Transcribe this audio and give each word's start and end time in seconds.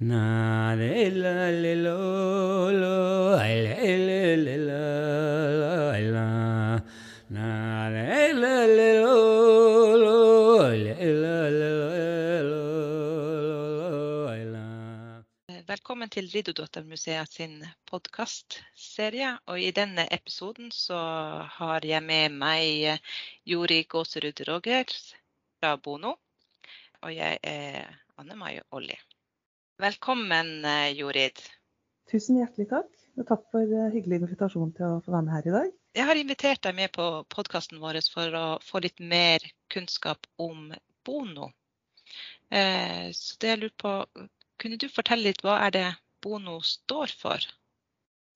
Na 0.00 0.76
le 0.76 1.10
la 1.10 1.50
le 1.50 1.74
lo 1.74 2.70
lo 2.70 3.34
ai 3.34 3.66
la 3.66 4.78
Velkommen 15.66 16.08
til 16.08 16.30
Ridderdotter-museet 16.30 17.32
sin 17.32 17.58
podkastserie. 17.90 19.34
Og 19.50 19.58
i 19.60 19.74
denne 19.74 20.06
episoden 20.14 20.70
så 20.70 21.02
har 21.58 21.82
jeg 21.82 22.06
med 22.06 22.38
meg 22.38 23.02
Jori 23.44 23.82
Gåserud 23.82 24.46
Rogers 24.46 25.14
fra 25.58 25.74
Bono. 25.76 26.14
Og 27.02 27.14
jeg 27.18 27.42
er 27.42 27.90
Anne 28.16 28.38
Mai 28.38 28.60
Olli. 28.70 28.94
Velkommen, 29.78 30.64
eh, 30.64 30.90
Jorid. 30.98 31.38
Tusen 32.10 32.40
hjertelig 32.40 32.66
takk. 32.72 32.88
Og 33.14 33.26
takk 33.28 33.44
for 33.52 33.62
eh, 33.62 33.92
hyggelig 33.94 34.16
invitasjon 34.24 34.72
til 34.74 34.96
å 34.96 34.96
få 35.04 35.12
være 35.14 35.26
med 35.28 35.34
her 35.36 35.46
i 35.46 35.52
dag. 35.54 35.68
Jeg 35.94 36.06
har 36.08 36.18
invitert 36.18 36.62
deg 36.66 36.74
med 36.74 36.90
på 36.96 37.06
podkasten 37.30 37.78
vår 37.78 38.00
for 38.10 38.34
å 38.34 38.42
få 38.66 38.82
litt 38.82 38.98
mer 38.98 39.44
kunnskap 39.70 40.26
om 40.42 40.72
Bono. 41.06 41.52
Eh, 42.50 43.14
Så 43.14 43.38
det 43.38 43.52
jeg 43.52 43.60
lurer 43.62 43.76
på, 43.78 43.94
kunne 44.58 44.80
du 44.82 44.88
fortelle 44.90 45.30
litt 45.30 45.46
hva 45.46 45.60
er 45.68 45.76
det 45.78 45.86
Bono 46.26 46.58
står 46.58 47.14
for? 47.14 47.46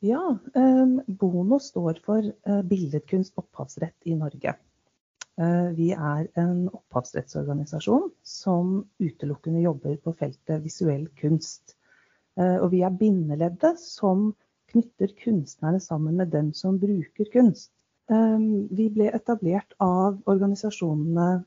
Ja, 0.07 0.23
Bono 0.55 1.59
står 1.59 1.99
for 2.07 2.31
billedkunst 2.71 3.35
opphavsrett 3.43 3.99
i 4.07 4.15
Norge. 4.15 4.55
Eh, 5.43 5.69
Vi 5.77 5.91
er 5.93 6.27
en 6.39 6.69
opphavsrettsorganisasjon 6.69 8.11
som 8.27 8.75
utelukkende 9.03 9.63
jobber 9.65 9.97
på 10.05 10.15
feltet 10.19 10.63
visuell 10.65 11.09
kunst. 11.19 11.77
Eh, 12.37 12.59
Og 12.63 12.71
vi 12.71 12.83
er 12.83 12.91
bindeleddet 12.91 13.81
som 13.81 14.35
knytter 14.73 15.13
kunstnerne 15.25 15.81
sammen 15.81 16.17
med 16.17 16.31
dem 16.33 16.53
som 16.53 16.79
bruker 16.79 17.31
kunst. 17.33 17.73
Eh, 18.11 18.39
Vi 18.71 18.89
ble 18.89 19.11
etablert 19.15 19.75
av 19.81 20.21
organisasjonene 20.27 21.45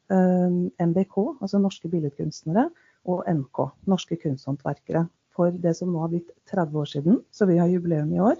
NBK, 0.79 1.37
altså 1.41 1.59
Norske 1.59 1.89
Billedkunstnere, 1.89 2.69
og 3.05 3.23
NK, 3.27 3.71
Norske 3.85 4.17
Kunsthåndverkere, 4.17 5.07
for 5.35 5.51
det 5.51 5.75
som 5.75 5.91
nå 5.91 5.99
har 5.99 6.09
blitt 6.09 6.31
30 6.49 6.79
år 6.79 6.85
siden, 6.85 7.19
så 7.31 7.45
vi 7.45 7.57
har 7.57 7.67
jubileum 7.67 8.13
i 8.13 8.19
år. 8.19 8.35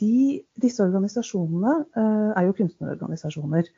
De, 0.00 0.42
disse 0.60 0.84
organisasjonene 0.84 1.78
eh, 1.96 2.30
er 2.36 2.46
jo 2.48 2.56
kunstnerorganisasjoner. 2.58 3.70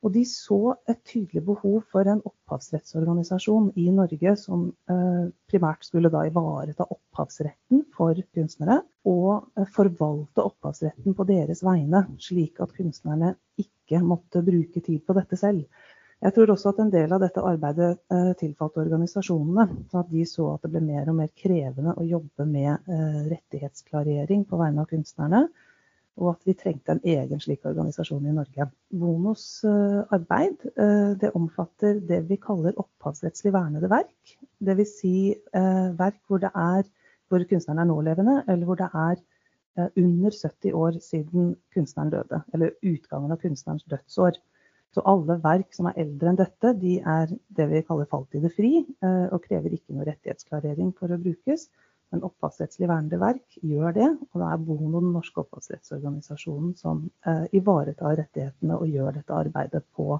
Og 0.00 0.14
de 0.14 0.22
så 0.24 0.76
et 0.88 1.00
tydelig 1.04 1.42
behov 1.44 1.82
for 1.92 2.08
en 2.08 2.22
opphavsrettsorganisasjon 2.24 3.66
i 3.82 3.90
Norge 3.92 4.32
som 4.40 4.62
eh, 4.88 5.26
primært 5.50 5.84
skulle 5.84 6.12
da 6.12 6.22
ivareta 6.28 6.86
opphavsretten 6.88 7.82
for 7.96 8.16
kunstnere, 8.36 8.78
og 9.10 9.50
eh, 9.60 9.68
forvalte 9.74 10.46
opphavsretten 10.46 11.16
på 11.16 11.26
deres 11.28 11.60
vegne, 11.66 12.06
slik 12.22 12.62
at 12.64 12.72
kunstnerne 12.78 13.34
ikke 13.60 14.00
måtte 14.06 14.44
bruke 14.46 14.80
tid 14.80 15.04
på 15.04 15.16
dette 15.18 15.36
selv. 15.36 15.66
Jeg 16.20 16.34
tror 16.36 16.50
også 16.52 16.74
at 16.74 16.80
en 16.82 16.90
del 16.92 17.12
av 17.16 17.22
dette 17.22 17.42
arbeidet 17.48 17.94
eh, 18.12 18.32
tilfalt 18.36 18.76
organisasjonene, 18.82 19.64
at 19.96 20.10
de 20.12 20.26
så 20.28 20.50
at 20.52 20.66
det 20.66 20.74
ble 20.74 20.82
mer 20.84 21.08
og 21.08 21.16
mer 21.16 21.30
krevende 21.32 21.94
å 21.96 22.04
jobbe 22.04 22.44
med 22.44 22.90
eh, 22.92 23.20
rettighetsklarering 23.30 24.44
på 24.48 24.60
vegne 24.60 24.84
av 24.84 24.90
kunstnerne 24.90 25.46
og 26.20 26.34
at 26.34 26.42
vi 26.44 26.52
trengte 26.58 26.92
en 26.92 27.00
egen 27.08 27.40
slik 27.40 27.64
organisasjon 27.64 28.26
i 28.28 28.34
Norge. 28.36 28.66
Bonos 29.00 29.46
eh, 29.64 30.02
arbeid 30.12 30.66
det 31.22 31.30
omfatter 31.38 32.02
det 32.04 32.20
vi 32.28 32.36
kaller 32.42 32.76
opphavsrettslig 32.82 33.54
vernede 33.56 33.88
verk. 33.88 34.36
Dvs. 34.60 34.92
Si, 35.00 35.14
verk 35.96 36.20
hvor, 36.28 36.42
det 36.42 36.50
er, 36.52 36.84
hvor 37.32 37.46
kunstneren 37.48 37.80
er 37.80 37.88
nålevende, 37.88 38.36
eller 38.44 38.68
hvor 38.68 38.76
det 38.76 38.90
er 38.92 39.22
under 39.96 40.34
70 40.34 40.76
år 40.76 40.98
siden 41.00 41.54
kunstneren 41.72 42.12
døde. 42.12 42.42
Eller 42.52 42.76
utgangen 42.84 43.32
av 43.32 43.40
kunstnerens 43.40 43.86
dødsår. 43.88 44.36
Så 44.90 45.04
alle 45.06 45.36
verk 45.42 45.70
som 45.76 45.86
er 45.86 46.00
eldre 46.02 46.32
enn 46.32 46.38
dette, 46.40 46.72
de 46.80 46.96
er 46.98 47.30
det 47.56 47.66
vi 47.70 47.84
kaller 47.86 48.08
falltidefri, 48.10 48.72
eh, 49.06 49.26
og 49.30 49.44
krever 49.44 49.76
ikke 49.76 49.94
noe 49.94 50.08
rettighetsklarering 50.08 50.90
for 50.98 51.12
å 51.14 51.20
brukes. 51.20 51.68
Men 52.10 52.24
opphavsrettslig 52.26 52.88
vernede 52.90 53.20
verk 53.22 53.60
gjør 53.62 53.94
det, 53.94 54.08
og 54.32 54.42
det 54.42 54.48
er 54.48 54.62
Bono, 54.66 54.98
den 54.98 55.12
norske 55.14 55.44
opphavsrettsorganisasjonen, 55.44 56.74
som 56.78 57.04
eh, 57.22 57.44
ivaretar 57.54 58.18
rettighetene 58.18 58.78
og 58.80 58.90
gjør 58.90 59.14
dette 59.20 59.36
arbeidet 59.36 59.84
på 59.94 60.18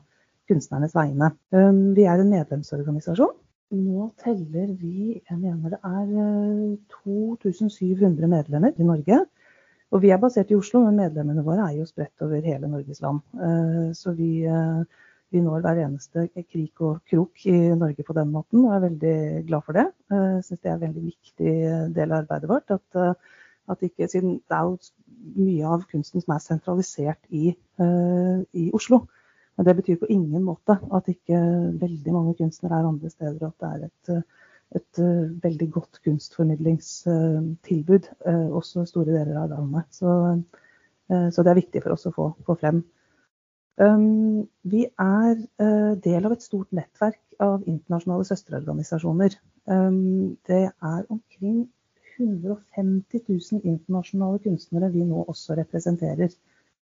kunstnernes 0.51 0.95
vegne. 0.95 1.33
Um, 1.55 1.91
vi 1.99 2.07
er 2.11 2.23
en 2.23 2.31
medlemsorganisasjon. 2.31 3.35
Nå 3.75 4.09
teller 4.23 4.71
vi, 4.79 5.19
jeg 5.19 5.39
mener 5.39 5.75
det 5.75 5.83
er 5.87 6.15
eh, 6.23 6.79
2700 7.03 8.31
medlemmer 8.31 8.79
i 8.79 8.87
Norge. 8.87 9.21
Og 9.91 10.03
vi 10.05 10.13
er 10.15 10.21
basert 10.23 10.51
i 10.53 10.59
Oslo, 10.59 10.85
men 10.87 11.01
medlemmene 11.01 11.43
våre 11.47 11.67
er 11.67 11.81
jo 11.81 11.87
spredt 11.89 12.23
over 12.23 12.45
hele 12.45 12.69
Norges 12.71 13.01
land. 13.03 13.23
Eh, 13.35 13.87
så 13.99 14.15
vi 14.15 14.33
eh, 14.47 14.83
vi 15.31 15.41
når 15.43 15.63
hver 15.63 15.79
eneste 15.85 16.25
krik 16.35 16.81
og 16.83 17.05
krok 17.11 17.45
i 17.47 17.55
Norge 17.79 18.03
på 18.07 18.15
den 18.17 18.33
måten, 18.35 18.65
og 18.65 18.75
er 18.75 18.87
veldig 18.87 19.19
glad 19.47 19.63
for 19.67 19.79
det. 19.79 19.87
Jeg 20.11 20.41
syns 20.47 20.61
det 20.61 20.71
er 20.71 20.75
en 20.75 20.83
veldig 20.83 21.05
viktig 21.05 21.53
del 21.95 22.11
av 22.11 22.25
arbeidet 22.25 22.51
vårt. 22.51 22.75
At, 22.75 23.21
at 23.71 23.85
ikke, 23.87 24.09
siden 24.11 24.41
det 24.41 24.57
er 24.57 24.67
jo 24.67 24.75
mye 25.39 25.71
av 25.77 25.87
kunsten 25.93 26.25
som 26.25 26.35
er 26.35 26.43
sentralisert 26.43 27.31
i, 27.31 27.53
i, 27.55 28.65
Oslo. 28.75 29.05
Men 29.55 29.69
det 29.69 29.77
betyr 29.79 30.01
på 30.01 30.11
ingen 30.11 30.43
måte 30.43 30.81
at 30.99 31.11
ikke 31.13 31.39
veldig 31.79 32.17
mange 32.17 32.35
kunstnere 32.41 32.81
er 32.81 32.91
andre 32.91 33.11
steder, 33.13 33.39
og 33.39 33.53
at 33.53 33.63
det 33.63 33.71
er 33.71 33.87
et, 33.87 34.27
et 34.79 34.99
veldig 35.43 35.67
godt 35.75 35.99
kunstformidlingstilbud 36.05 38.05
også 38.55 38.85
store 38.87 39.17
deler 39.17 39.41
av 39.41 39.51
landet. 39.51 39.89
Så, 39.91 40.13
så 41.11 41.43
det 41.43 41.51
er 41.51 41.59
viktig 41.59 41.83
for 41.83 41.91
oss 41.97 42.07
å 42.07 42.15
få, 42.15 42.29
få 42.47 42.55
frem. 42.61 42.79
Um, 43.81 44.49
vi 44.63 44.85
er 45.01 45.39
uh, 45.63 45.93
del 46.05 46.27
av 46.29 46.35
et 46.35 46.45
stort 46.45 46.69
nettverk 46.77 47.21
av 47.41 47.63
internasjonale 47.65 48.27
søsterorganisasjoner. 48.29 49.37
Um, 49.73 50.37
det 50.49 50.67
er 50.69 51.07
omkring 51.09 51.63
150 52.19 53.23
000 53.31 53.63
internasjonale 53.65 54.43
kunstnere 54.45 54.91
vi 54.93 55.07
nå 55.09 55.25
også 55.33 55.57
representerer 55.57 56.35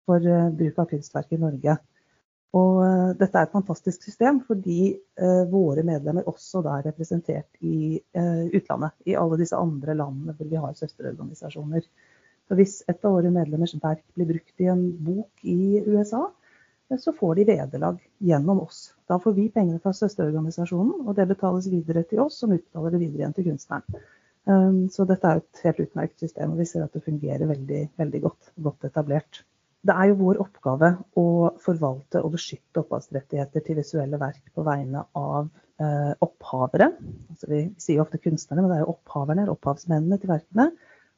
for 0.07 0.23
uh, 0.23 0.53
bruk 0.55 0.79
av 0.79 0.93
kunstverk 0.93 1.35
i 1.35 1.41
Norge. 1.43 1.77
Og 2.55 2.81
uh, 2.81 3.11
dette 3.19 3.39
er 3.39 3.49
et 3.49 3.55
fantastisk 3.55 4.07
system 4.07 4.41
fordi 4.47 4.95
våre 5.51 5.83
medlemmer 5.87 6.27
også 6.31 6.61
er 6.63 6.89
representert 6.89 7.63
i 7.65 7.99
utlandet. 8.55 8.95
I 9.07 9.15
alle 9.19 9.39
disse 9.41 9.59
andre 9.59 9.95
landene 9.99 10.35
hvor 10.35 10.49
vi 10.51 10.59
har 10.59 10.75
søsterorganisasjoner. 10.79 11.87
Så 12.49 12.59
hvis 12.59 12.81
et 12.91 13.05
av 13.07 13.15
våre 13.15 13.31
medlemmers 13.33 13.77
verk 13.83 14.03
blir 14.17 14.29
brukt 14.29 14.61
i 14.61 14.69
en 14.73 14.83
bok 15.07 15.47
i 15.49 15.81
USA, 15.87 16.27
så 17.01 17.15
får 17.17 17.39
de 17.39 17.47
vederlag 17.49 18.03
gjennom 18.19 18.61
oss. 18.67 18.93
Da 19.09 19.17
får 19.23 19.33
vi 19.39 19.49
pengene 19.55 19.81
fra 19.81 19.95
søsterorganisasjonen, 19.97 21.07
og 21.07 21.17
det 21.17 21.29
betales 21.31 21.71
videre 21.73 22.05
til 22.11 22.21
oss, 22.27 22.37
som 22.43 22.53
utbetaler 22.53 22.95
det 22.95 23.01
videre 23.01 23.23
igjen 23.23 23.37
til 23.39 23.49
kunstneren. 23.49 24.05
Så 24.93 25.07
dette 25.09 25.31
er 25.31 25.41
et 25.41 25.65
helt 25.65 25.81
utmerket 25.87 26.27
system, 26.27 26.53
og 26.53 26.61
vi 26.61 26.69
ser 26.69 26.85
at 26.85 26.93
det 26.93 27.05
fungerer 27.07 27.49
veldig, 27.49 27.81
veldig 27.97 28.21
godt, 28.27 28.53
godt 28.67 28.85
etablert. 28.91 29.41
Det 29.85 29.93
er 29.93 30.09
jo 30.11 30.21
vår 30.23 30.41
oppgave 30.41 30.91
å 31.21 31.27
forvalte 31.61 32.23
og 32.25 32.33
beskytte 32.39 32.81
opphavsrettigheter 32.81 33.65
til 33.67 33.77
visuelle 33.77 34.21
verk 34.21 34.47
på 34.57 34.65
vegne 34.65 35.03
av 35.19 35.51
eh, 35.83 36.15
opphavere. 36.25 36.89
Altså 37.35 37.51
vi 37.51 37.61
sier 37.83 38.01
ofte 38.05 38.21
kunstnerne, 38.23 38.65
men 38.65 38.73
det 38.73 38.79
er 38.79 38.87
jo 38.87 38.95
opphaverne, 38.95 39.45
opphavsmennene 39.53 40.21
til 40.23 40.33
verkene, 40.33 40.71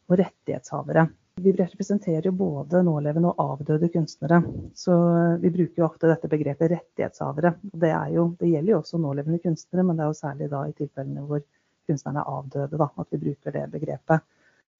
og 0.06 0.18
rettighetshavere. 0.20 1.06
Vi 1.42 1.52
representerer 1.52 2.26
jo 2.30 2.32
både 2.32 2.80
nålevende 2.86 3.28
og 3.28 3.40
avdøde 3.52 3.90
kunstnere. 3.92 4.40
Så 4.74 4.94
vi 5.42 5.50
bruker 5.52 5.82
jo 5.82 5.86
ofte 5.86 6.08
dette 6.08 6.30
begrepet 6.32 6.72
rettighetshavere. 6.72 7.52
Det, 7.70 7.92
jo, 8.14 8.30
det, 8.40 8.50
gjelder 8.50 8.72
jo 8.72 8.78
også 8.80 9.00
nålevende 9.02 9.42
kunstnere, 9.44 9.84
men 9.84 9.98
det 9.98 10.06
er 10.06 10.12
jo 10.12 10.20
særlig 10.22 10.48
da 10.54 10.62
i 10.64 10.76
tilfellene 10.78 11.26
hvor 11.28 11.42
kunstnerne 11.86 12.22
er 12.22 12.38
avdøde 12.38 12.80
da, 12.80 12.88
at 12.88 13.12
vi 13.12 13.22
bruker 13.26 13.54
det 13.54 13.66
begrepet. 13.74 14.24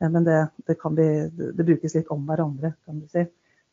Eh, 0.01 0.11
men 0.11 0.25
det, 0.25 0.39
det, 0.67 0.79
bli, 0.83 1.11
det, 1.37 1.67
brukes 1.67 1.99
litt 1.99 2.15
om 2.15 2.25
hverandre, 2.27 2.73
kan 2.87 3.03
du 3.03 3.11
si. 3.13 3.27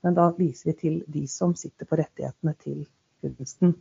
Men 0.04 0.18
da 0.18 0.28
viser 0.36 0.72
vi 0.72 0.78
til 0.80 1.02
de 1.08 1.24
som 1.32 1.56
sitter 1.56 1.88
på 1.88 1.98
rettighetene 2.00 2.54
til 2.64 2.84
kunsten. 3.24 3.76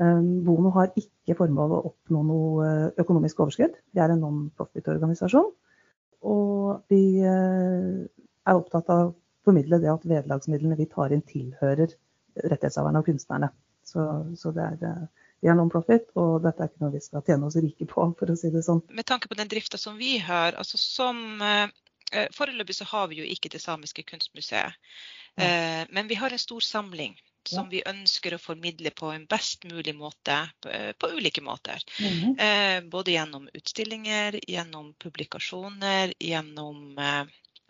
Eh, 0.00 0.20
Bono 0.46 0.72
har 0.76 0.92
ikke 0.96 1.36
formål 1.38 1.76
å 1.76 1.84
oppnå 1.92 2.24
noe 2.24 2.68
økonomisk 3.00 3.44
overskudd. 3.44 3.76
Vi 3.92 4.02
er 4.02 4.14
en 4.14 4.22
non-profit-organisasjon. 4.24 5.50
Og 6.28 6.90
vi 6.90 7.20
eh, 7.22 8.04
er 8.48 8.58
opptatt 8.58 8.90
av 8.94 9.08
å 9.08 9.14
formidle 9.46 9.80
det 9.82 9.90
at 9.92 10.06
vederlagsmidlene 10.08 10.78
vi 10.78 10.88
tar 10.90 11.14
inn, 11.14 11.24
tilhører 11.26 11.94
rettighetshaverne 12.44 13.02
og 13.02 13.08
kunstnerne. 13.08 13.50
Så, 13.88 14.04
så 14.36 14.52
det 14.56 14.64
er, 14.64 14.78
eh, 14.88 15.26
vi 15.42 15.50
er 15.50 15.58
non-profit, 15.58 16.10
og 16.18 16.42
dette 16.44 16.64
er 16.64 16.70
ikke 16.70 16.84
noe 16.84 16.94
vi 16.96 17.02
skal 17.04 17.24
tjene 17.26 17.48
oss 17.48 17.58
rike 17.62 17.86
på, 17.88 18.08
for 18.18 18.32
å 18.32 18.36
si 18.38 18.50
det 18.54 18.64
sånn. 18.66 18.82
Med 18.94 19.06
tanke 19.08 19.30
på 19.30 19.38
den 19.38 19.50
drifta 19.50 19.80
som 19.80 19.96
vi 20.00 20.16
har, 20.22 20.58
altså 20.58 20.80
som 20.80 21.42
eh, 21.44 21.70
Foreløpig 22.32 22.78
så 22.78 22.86
har 22.88 23.10
vi 23.10 23.18
jo 23.20 23.26
ikke 23.28 23.50
det 23.52 23.60
samiske 23.60 24.06
kunstmuseet. 24.08 24.72
Ja. 25.38 25.84
men 25.94 26.08
vi 26.10 26.16
har 26.18 26.32
en 26.34 26.38
stor 26.38 26.60
samling 26.60 27.12
som 27.48 27.68
vi 27.70 27.82
ønsker 27.86 28.34
å 28.34 28.38
formidle 28.42 28.90
på 28.96 29.10
en 29.12 29.26
best 29.30 29.64
mulig 29.68 29.94
måte 29.96 30.50
på, 30.60 31.06
ulike 31.14 31.40
måter. 31.44 31.82
Mhm. 32.00 32.38
Eh, 32.38 32.80
både 32.92 33.10
gjennom 33.14 33.48
utstillinger, 33.54 34.40
gjennom 34.48 34.94
publikasjoner, 35.02 36.12
gjennom 36.20 36.98
eh, 36.98 37.24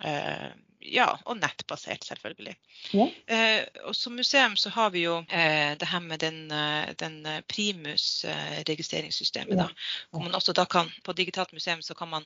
eh, 0.04 0.50
ja, 0.78 1.18
og 1.26 1.36
nettbasert, 1.40 2.04
selvfølgelig. 2.06 2.56
Ja. 2.94 3.08
Eh, 3.26 3.66
og 3.88 3.96
som 3.96 4.16
museum 4.16 4.56
så 4.56 4.70
har 4.74 4.90
vi 4.94 5.00
jo 5.04 5.24
eh, 5.26 5.78
det 5.78 5.86
her 5.90 6.00
med 6.04 6.18
den, 6.22 6.50
eh, 6.54 6.94
den 6.98 7.26
Primus-registreringssystemet. 7.50 9.58
Ja. 9.58 9.62
da, 9.66 9.70
Hvor 10.10 10.20
man 10.26 10.34
også 10.38 10.52
da 10.56 10.64
kan, 10.70 10.86
på 11.02 11.12
digitalt 11.18 11.52
museum 11.52 11.82
så 11.82 11.94
kan 11.98 12.08
man 12.14 12.24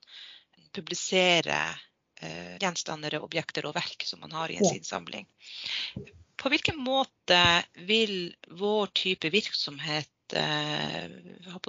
publisere 0.73 1.59
eh, 2.23 2.57
gjenstander, 2.63 3.19
objekter 3.23 3.69
og 3.69 3.77
verk 3.77 4.07
som 4.09 4.23
man 4.25 4.35
har 4.39 4.53
i 4.53 4.59
en 4.61 4.69
sin 4.69 4.87
samling. 4.87 5.27
På 6.43 6.51
hvilken 6.51 6.81
måte 6.83 7.39
vil 7.87 8.33
vår 8.59 8.91
type 8.99 9.31
virksomhet 9.31 10.11
eh, 10.35 11.11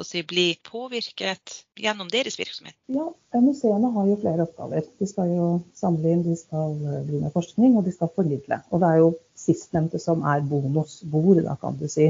si, 0.02 0.24
bli 0.24 0.46
påvirket 0.66 1.60
gjennom 1.78 2.10
deres 2.10 2.40
virksomhet? 2.40 2.76
Ja, 2.90 3.06
Museene 3.38 3.92
har 3.94 4.08
jo 4.10 4.18
flere 4.22 4.48
oppgaver. 4.48 4.88
De 5.00 5.10
skal 5.10 5.34
jo 5.36 5.50
samle 5.78 6.16
inn, 6.16 6.24
de 6.26 6.38
skal 6.40 6.78
eh, 6.80 7.04
drive 7.10 7.26
med 7.26 7.36
forskning 7.36 7.78
og 7.78 7.86
de 7.86 7.94
skal 7.96 8.12
formidle. 8.16 8.62
Og 8.72 8.82
Det 8.82 8.90
er 8.90 9.04
jo 9.04 9.12
sistnevnte 9.38 10.02
som 10.02 10.24
er 10.26 10.42
bonusbord, 10.48 11.44
da 11.46 11.58
kan 11.62 11.78
du 11.78 11.86
si. 11.92 12.10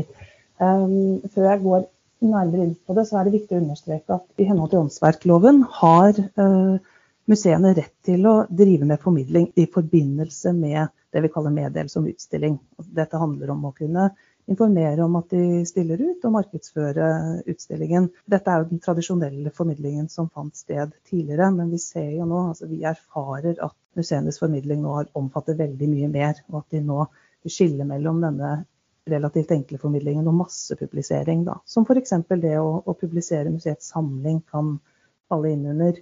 Um, 0.61 1.19
før 1.33 1.49
jeg 1.49 1.63
går 1.65 1.85
nærmere 2.23 2.67
inn 2.67 2.75
på 2.87 2.95
det, 2.95 3.07
så 3.09 3.19
er 3.19 3.27
det 3.27 3.39
viktig 3.39 3.57
å 3.57 3.63
understreke 3.63 4.15
at 4.15 4.39
i 4.39 4.47
henhold 4.47 4.71
til 4.71 4.85
åndsverkloven 4.85 5.63
har 5.81 6.19
uh, 6.39 6.77
museene 7.29 7.73
rett 7.77 7.95
til 8.05 8.25
å 8.27 8.35
drive 8.49 8.87
med 8.87 9.01
formidling 9.01 9.49
i 9.59 9.65
forbindelse 9.71 10.53
med 10.57 10.91
det 11.13 11.21
vi 11.23 11.31
kaller 11.31 11.53
meddelelse 11.53 11.99
om 11.99 12.07
utstilling. 12.09 12.57
Dette 12.97 13.19
handler 13.21 13.53
om 13.53 13.67
å 13.69 13.73
kunne 13.77 14.09
informere 14.49 15.03
om 15.05 15.15
at 15.15 15.29
de 15.31 15.61
stiller 15.67 16.01
ut 16.01 16.25
og 16.27 16.33
markedsføre 16.35 17.05
utstillingen. 17.49 18.09
Dette 18.29 18.51
er 18.51 18.63
jo 18.63 18.71
den 18.73 18.81
tradisjonelle 18.83 19.53
formidlingen 19.55 20.09
som 20.11 20.27
fant 20.33 20.55
sted 20.57 20.91
tidligere, 21.09 21.51
men 21.55 21.71
vi 21.71 21.79
ser 21.79 22.09
jo 22.17 22.27
nå, 22.27 22.41
altså 22.51 22.67
vi 22.67 22.83
erfarer 22.87 23.55
at 23.63 23.77
museenes 23.95 24.41
formidling 24.41 24.83
nå 24.83 24.97
har 24.97 25.11
omfattet 25.19 25.61
veldig 25.61 25.89
mye 25.93 26.11
mer, 26.11 26.43
og 26.51 26.63
at 26.63 26.75
de 26.75 26.83
nå 26.83 27.05
skiller 27.47 27.87
mellom 27.87 28.19
denne 28.23 28.53
relativt 29.09 29.51
enkle 29.51 29.79
formidlingen 29.79 30.27
og 30.31 30.37
massepublisering, 30.43 31.43
da. 31.47 31.57
Som 31.67 31.87
f.eks. 31.87 32.15
det 32.39 32.55
å, 32.59 32.79
å 32.83 32.95
publisere 32.99 33.51
museets 33.51 33.91
samling 33.91 34.41
kan 34.51 34.77
falle 35.31 35.51
inn 35.55 35.65
under. 35.73 35.99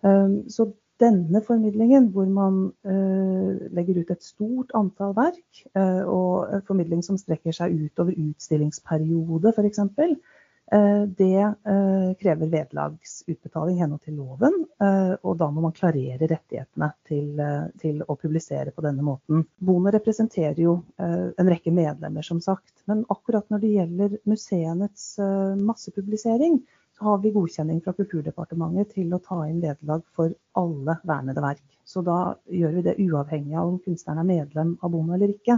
Um, 0.00 0.48
så 0.48 0.70
denne 1.00 1.40
formidlingen, 1.46 2.10
hvor 2.12 2.28
man 2.28 2.58
eh, 2.84 3.68
legger 3.72 4.02
ut 4.02 4.12
et 4.12 4.24
stort 4.24 4.74
antall 4.76 5.14
verk, 5.16 5.62
eh, 5.76 6.02
og 6.04 6.52
en 6.56 6.66
formidling 6.68 7.04
som 7.06 7.18
strekker 7.20 7.56
seg 7.56 7.76
utover 7.86 8.16
utstillingsperiode 8.20 9.54
f.eks., 9.54 9.80
eh, 9.80 11.04
det 11.18 11.38
eh, 11.40 12.10
krever 12.20 12.52
vederlagsutbetaling 12.52 13.78
i 13.78 13.80
henhold 13.80 14.02
til 14.04 14.18
loven. 14.20 14.58
eh, 14.84 15.14
og 15.24 15.38
da 15.40 15.48
må 15.50 15.64
man 15.64 15.76
klarere 15.76 16.28
rettighetene 16.28 16.90
til, 17.08 17.32
eh, 17.40 17.70
til 17.80 18.04
å 18.04 18.18
publisere 18.20 18.74
på 18.76 18.84
denne 18.84 19.06
måten. 19.06 19.46
Bonde 19.56 19.94
representerer 19.96 20.60
jo 20.60 20.82
eh, 21.00 21.30
en 21.32 21.54
rekke 21.54 21.72
medlemmer, 21.72 22.26
som 22.26 22.42
sagt. 22.44 22.74
Men 22.90 23.06
akkurat 23.08 23.48
når 23.48 23.64
det 23.64 23.72
gjelder 23.78 24.20
museenes 24.28 25.14
eh, 25.18 25.56
massepublisering, 25.56 26.60
har 27.00 27.18
vi 27.22 27.32
godkjenning 27.32 27.80
fra 27.84 27.94
Kulturdepartementet 27.96 28.94
til 28.96 29.12
å 29.14 29.20
ta 29.24 29.38
inn 29.48 29.60
vederlag 29.62 30.02
for 30.16 30.32
alle 30.60 30.96
vernede 31.08 31.42
verk. 31.44 31.62
Så 31.84 32.02
da 32.04 32.34
gjør 32.52 32.74
vi 32.76 32.82
det 32.86 32.98
uavhengig 33.00 33.56
av 33.56 33.70
om 33.70 33.78
kunstneren 33.84 34.20
er 34.22 34.28
medlem 34.28 34.74
av 34.84 34.92
Bono 34.92 35.16
eller 35.16 35.32
ikke. 35.32 35.56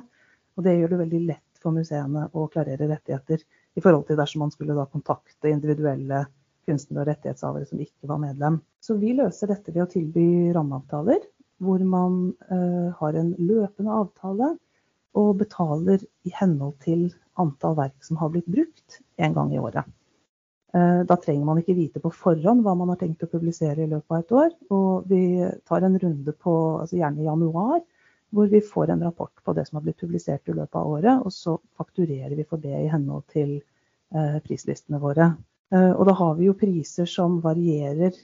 Og 0.57 0.67
det 0.67 0.77
gjør 0.77 0.93
det 0.93 1.01
veldig 1.03 1.23
lett 1.31 1.63
for 1.63 1.75
museene 1.75 2.29
å 2.37 2.47
klarere 2.53 2.91
rettigheter 2.91 3.43
i 3.75 3.83
forhold 3.83 4.07
til 4.09 4.19
dersom 4.21 4.45
man 4.45 4.55
skulle 4.55 4.77
da 4.77 4.87
kontakte 4.91 5.51
individuelle 5.51 6.25
kunstnere 6.69 7.03
og 7.03 7.09
rettighetshavere 7.11 7.69
som 7.69 7.81
ikke 7.83 8.11
var 8.11 8.21
medlem. 8.23 8.61
Så 8.83 8.99
vi 9.01 9.15
løser 9.19 9.51
dette 9.51 9.75
ved 9.75 9.87
å 9.87 9.91
tilby 9.91 10.53
rammeavtaler, 10.55 11.25
hvor 11.63 11.83
man 11.87 12.21
uh, 12.51 12.91
har 12.99 13.19
en 13.19 13.33
løpende 13.39 13.99
avtale 14.03 14.53
og 15.19 15.35
betaler 15.43 16.03
i 16.27 16.33
henhold 16.39 16.79
til 16.85 17.09
antall 17.41 17.77
verk 17.79 18.07
som 18.07 18.19
har 18.21 18.31
blitt 18.33 18.49
brukt 18.51 19.01
en 19.23 19.35
gang 19.37 19.53
i 19.55 19.61
året. 19.61 19.87
Eh, 20.75 21.03
Da 21.05 21.17
trenger 21.21 21.45
man 21.45 21.59
ikke 21.61 21.77
vite 21.77 22.01
på 22.01 22.11
forhånd 22.17 22.65
hva 22.65 22.73
man 22.79 22.89
har 22.93 23.01
tenkt 23.01 23.25
å 23.27 23.31
publisere 23.33 23.85
i 23.85 23.91
løpet 23.91 24.15
av 24.15 24.23
et 24.23 24.33
år. 24.43 24.55
Og 24.73 25.09
vi 25.11 25.23
tar 25.69 25.85
en 25.85 25.99
runde 26.01 26.33
på, 26.33 26.55
altså 26.81 26.97
gjerne 26.97 27.21
i 27.21 27.29
januar, 27.29 27.83
hvor 28.33 28.49
vi 28.49 28.63
får 28.65 28.91
en 28.95 29.05
rapport 29.05 29.45
på 29.45 29.53
det 29.53 29.67
som 29.69 29.77
har 29.77 29.85
blitt 29.85 30.01
publisert 30.01 30.49
i 30.49 30.57
løpet 30.57 30.81
av 30.81 30.89
året. 30.97 31.21
Og 31.27 31.33
så 31.33 31.59
fakturerer 31.77 32.35
vi 32.37 32.49
for 32.49 32.63
det 32.63 32.73
i 32.73 32.89
henhold 32.89 33.27
til 33.35 33.59
eh, 34.15 34.39
prislistene 34.47 35.01
våre. 35.03 35.35
Eh, 35.73 35.93
Og 35.93 36.07
da 36.09 36.17
har 36.17 36.35
vi 36.41 36.49
jo 36.49 36.57
priser 36.57 37.05
som 37.09 37.41
varierer 37.45 38.17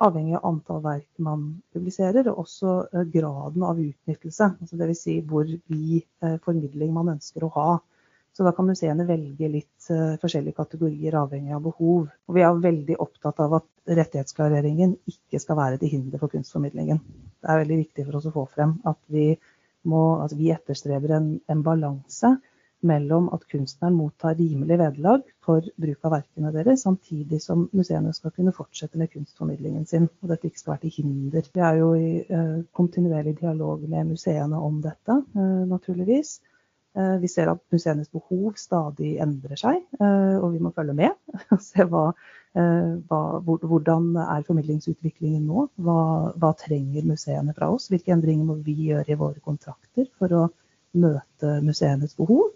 avhengig 0.00 0.38
av 0.40 0.48
antall 0.48 0.80
verk 0.84 1.08
man 1.18 1.62
publiserer, 1.76 2.28
og 2.32 2.46
også 2.46 3.04
graden 3.12 3.62
av 3.68 3.80
utnyttelse. 3.84 4.54
Altså 4.60 4.76
Dvs. 4.80 5.02
Si 5.04 5.20
hvor 5.20 5.44
vid 5.44 6.04
formidling 6.44 6.92
man 6.96 7.18
ønsker 7.18 7.44
å 7.44 7.52
ha. 7.58 7.68
Så 8.34 8.42
da 8.42 8.50
kan 8.54 8.66
museene 8.66 9.06
velge 9.06 9.48
litt 9.50 9.90
eh, 9.94 10.16
forskjellige 10.22 10.58
kategorier 10.58 11.14
avhengig 11.20 11.54
av 11.54 11.62
behov. 11.68 12.08
Og 12.10 12.34
vi 12.34 12.42
er 12.42 12.62
veldig 12.64 12.96
opptatt 13.04 13.38
av 13.44 13.60
at 13.60 13.94
rettighetsklareringen 14.00 14.96
ikke 15.10 15.38
skal 15.42 15.58
være 15.60 15.78
til 15.78 15.92
hinder 15.92 16.22
for 16.22 16.32
kunstformidlingen. 16.32 16.98
Det 17.38 17.52
er 17.52 17.60
veldig 17.62 17.78
viktig 17.84 18.06
for 18.08 18.18
oss 18.18 18.26
å 18.26 18.34
få 18.34 18.48
frem 18.56 18.74
at 18.90 18.98
vi, 19.14 19.28
må, 19.86 20.02
altså 20.24 20.38
vi 20.40 20.50
etterstreber 20.54 21.14
en, 21.14 21.30
en 21.46 21.62
balanse 21.62 22.32
mellom 22.84 23.28
at 23.32 23.44
kunstneren 23.48 23.96
mottar 23.96 24.34
rimelig 24.38 24.76
vederlag 24.80 25.22
for 25.44 25.64
bruk 25.80 26.04
av 26.04 26.16
verkene 26.18 26.52
deres, 26.54 26.82
samtidig 26.84 27.40
som 27.42 27.68
museene 27.72 28.12
skal 28.16 28.34
kunne 28.34 28.52
fortsette 28.56 29.00
med 29.00 29.12
kunstformidlingen 29.12 29.86
sin. 29.88 30.08
Og 30.22 30.32
dette 30.32 30.50
ikke 30.50 30.60
skal 30.60 30.74
være 30.74 30.82
til 30.88 30.96
hinder. 30.98 31.46
Vi 31.54 31.62
er 31.70 31.78
jo 31.80 31.92
i 31.94 32.10
eh, 32.24 32.58
kontinuerlig 32.76 33.38
dialog 33.40 33.86
med 33.88 34.10
museene 34.10 34.58
om 34.58 34.82
dette, 34.84 35.20
eh, 35.38 35.62
naturligvis. 35.70 36.40
Eh, 36.94 37.16
Vi 37.20 37.28
ser 37.28 37.50
at 37.50 37.62
museenes 37.74 38.10
behov 38.14 38.54
stadig 38.60 39.16
endrer 39.22 39.58
seg, 39.58 39.80
eh, 39.98 40.36
og 40.38 40.52
vi 40.54 40.62
må 40.62 40.70
følge 40.76 40.94
med. 40.94 41.14
og 41.54 41.62
Se 41.62 41.86
hva, 41.90 42.04
eh, 42.54 42.92
hva, 43.08 43.20
hvordan 43.42 44.12
er 44.22 44.44
formidlingsutviklingen 44.46 45.48
nå? 45.48 45.68
Hva, 45.82 46.00
hva 46.38 46.52
trenger 46.60 47.08
museene 47.08 47.54
fra 47.56 47.72
oss? 47.74 47.88
Hvilke 47.90 48.14
endringer 48.14 48.46
må 48.46 48.60
vi 48.62 48.76
gjøre 48.92 49.10
i 49.10 49.18
våre 49.18 49.42
kontrakter 49.42 50.06
for 50.20 50.36
å 50.38 50.44
møte 50.94 51.56
museenes 51.66 52.14
behov? 52.20 52.52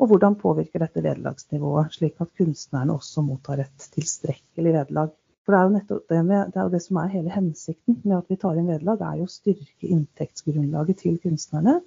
Og 0.00 0.08
hvordan 0.08 0.36
påvirker 0.40 0.80
dette 0.80 1.00
vederlagsnivået, 1.04 1.96
slik 1.96 2.20
at 2.24 2.32
kunstnerne 2.36 2.94
også 2.96 3.24
mottar 3.24 3.64
et 3.64 3.88
tilstrekkelig 3.96 4.74
vederlag? 4.76 5.16
For 5.44 5.56
det 5.56 5.60
er 5.60 5.66
jo 5.66 5.74
nettopp 5.74 6.12
det, 6.12 6.20
med, 6.24 6.52
det, 6.52 6.60
er 6.60 6.68
det 6.72 6.82
som 6.84 7.00
er 7.00 7.12
hele 7.14 7.32
hensikten 7.32 7.96
med 8.04 8.18
at 8.18 8.28
vi 8.28 8.36
tar 8.40 8.60
inn 8.60 8.68
vederlag, 8.68 9.00
er 9.00 9.22
jo 9.22 9.28
å 9.28 9.32
styrke 9.32 9.88
inntektsgrunnlaget 9.88 11.00
til 11.00 11.16
kunstnerne 11.24 11.78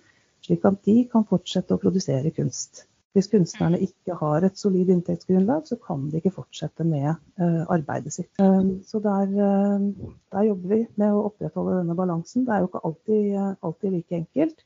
slik 0.44 0.66
at 0.68 0.82
de 0.88 0.98
kan 1.12 1.26
fortsette 1.30 1.76
å 1.76 1.82
produsere 1.82 2.34
kunst. 2.36 2.86
Hvis 3.14 3.30
kunstnerne 3.30 3.78
ikke 3.86 4.16
har 4.18 4.46
et 4.46 4.58
solid 4.58 4.90
inntektsgrunnlag, 4.90 5.68
så 5.70 5.78
kan 5.78 6.08
de 6.10 6.18
ikke 6.18 6.34
fortsette 6.34 6.86
med 6.88 7.12
eh, 7.12 7.60
arbeidet 7.76 8.16
sitt. 8.16 8.32
Eh, 8.42 8.72
så 8.90 9.02
der, 9.04 9.30
eh, 9.30 9.84
der, 10.34 10.48
jobber 10.48 10.74
vi 10.74 10.80
med 10.98 11.14
å 11.14 11.28
opprettholde 11.28 11.78
denne 11.84 11.98
balansen. 12.00 12.48
Det 12.48 12.56
er 12.56 12.64
jo 12.64 12.72
ikke 12.72 12.82
alltid, 12.90 13.28
eh, 13.38 13.52
alltid 13.70 13.94
like 13.94 14.18
enkelt. 14.18 14.66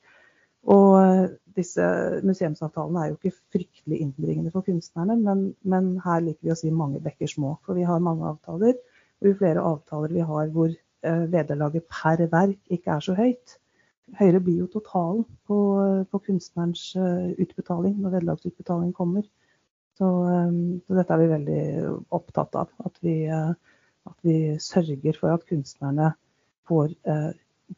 Og 0.77 0.93
eh, 1.01 1.25
disse 1.59 1.89
museumsavtalene 2.23 3.03
er 3.03 3.11
jo 3.11 3.19
ikke 3.19 3.35
fryktelig 3.57 3.99
innbringende 4.05 4.55
for 4.55 4.63
kunstnerne, 4.67 5.19
men, 5.19 5.43
men 5.67 5.93
her 6.05 6.23
liker 6.23 6.47
vi 6.47 6.55
å 6.55 6.59
si 6.59 6.71
mange 6.71 7.03
bekker 7.03 7.27
små. 7.31 7.57
For 7.67 7.75
vi 7.75 7.87
har 7.89 8.03
mange 8.03 8.31
avtaler, 8.31 8.79
og 9.19 9.31
jo 9.31 9.37
flere 9.43 9.67
avtaler 9.73 10.15
vi 10.15 10.27
har 10.31 10.55
hvor 10.55 10.71
eh, 10.71 11.23
vederlaget 11.35 11.91
per 11.91 12.23
verk 12.31 12.77
ikke 12.79 12.95
er 12.95 13.03
så 13.03 13.19
høyt, 13.19 13.59
høyere 14.15 14.41
blir 14.43 14.61
jo 14.63 14.69
totalen 14.71 15.25
på, 15.49 15.57
på 16.11 16.21
kunstnerens 16.29 16.83
eh, 16.95 17.33
utbetaling 17.43 17.97
når 17.99 18.15
vederlagsutbetaling 18.17 18.93
kommer. 18.95 19.25
Så, 19.99 20.11
eh, 20.31 20.53
så, 20.85 20.97
dette 20.97 21.15
er 21.15 21.23
vi 21.23 21.31
veldig 21.33 21.63
opptatt 22.15 22.55
av. 22.63 22.71
At 22.87 23.01
vi, 23.03 23.17
eh, 23.25 23.51
at 24.07 24.27
vi 24.27 24.37
sørger 24.63 25.19
for 25.19 25.35
at 25.35 25.47
kunstnerne 25.49 26.13
får 26.67 26.93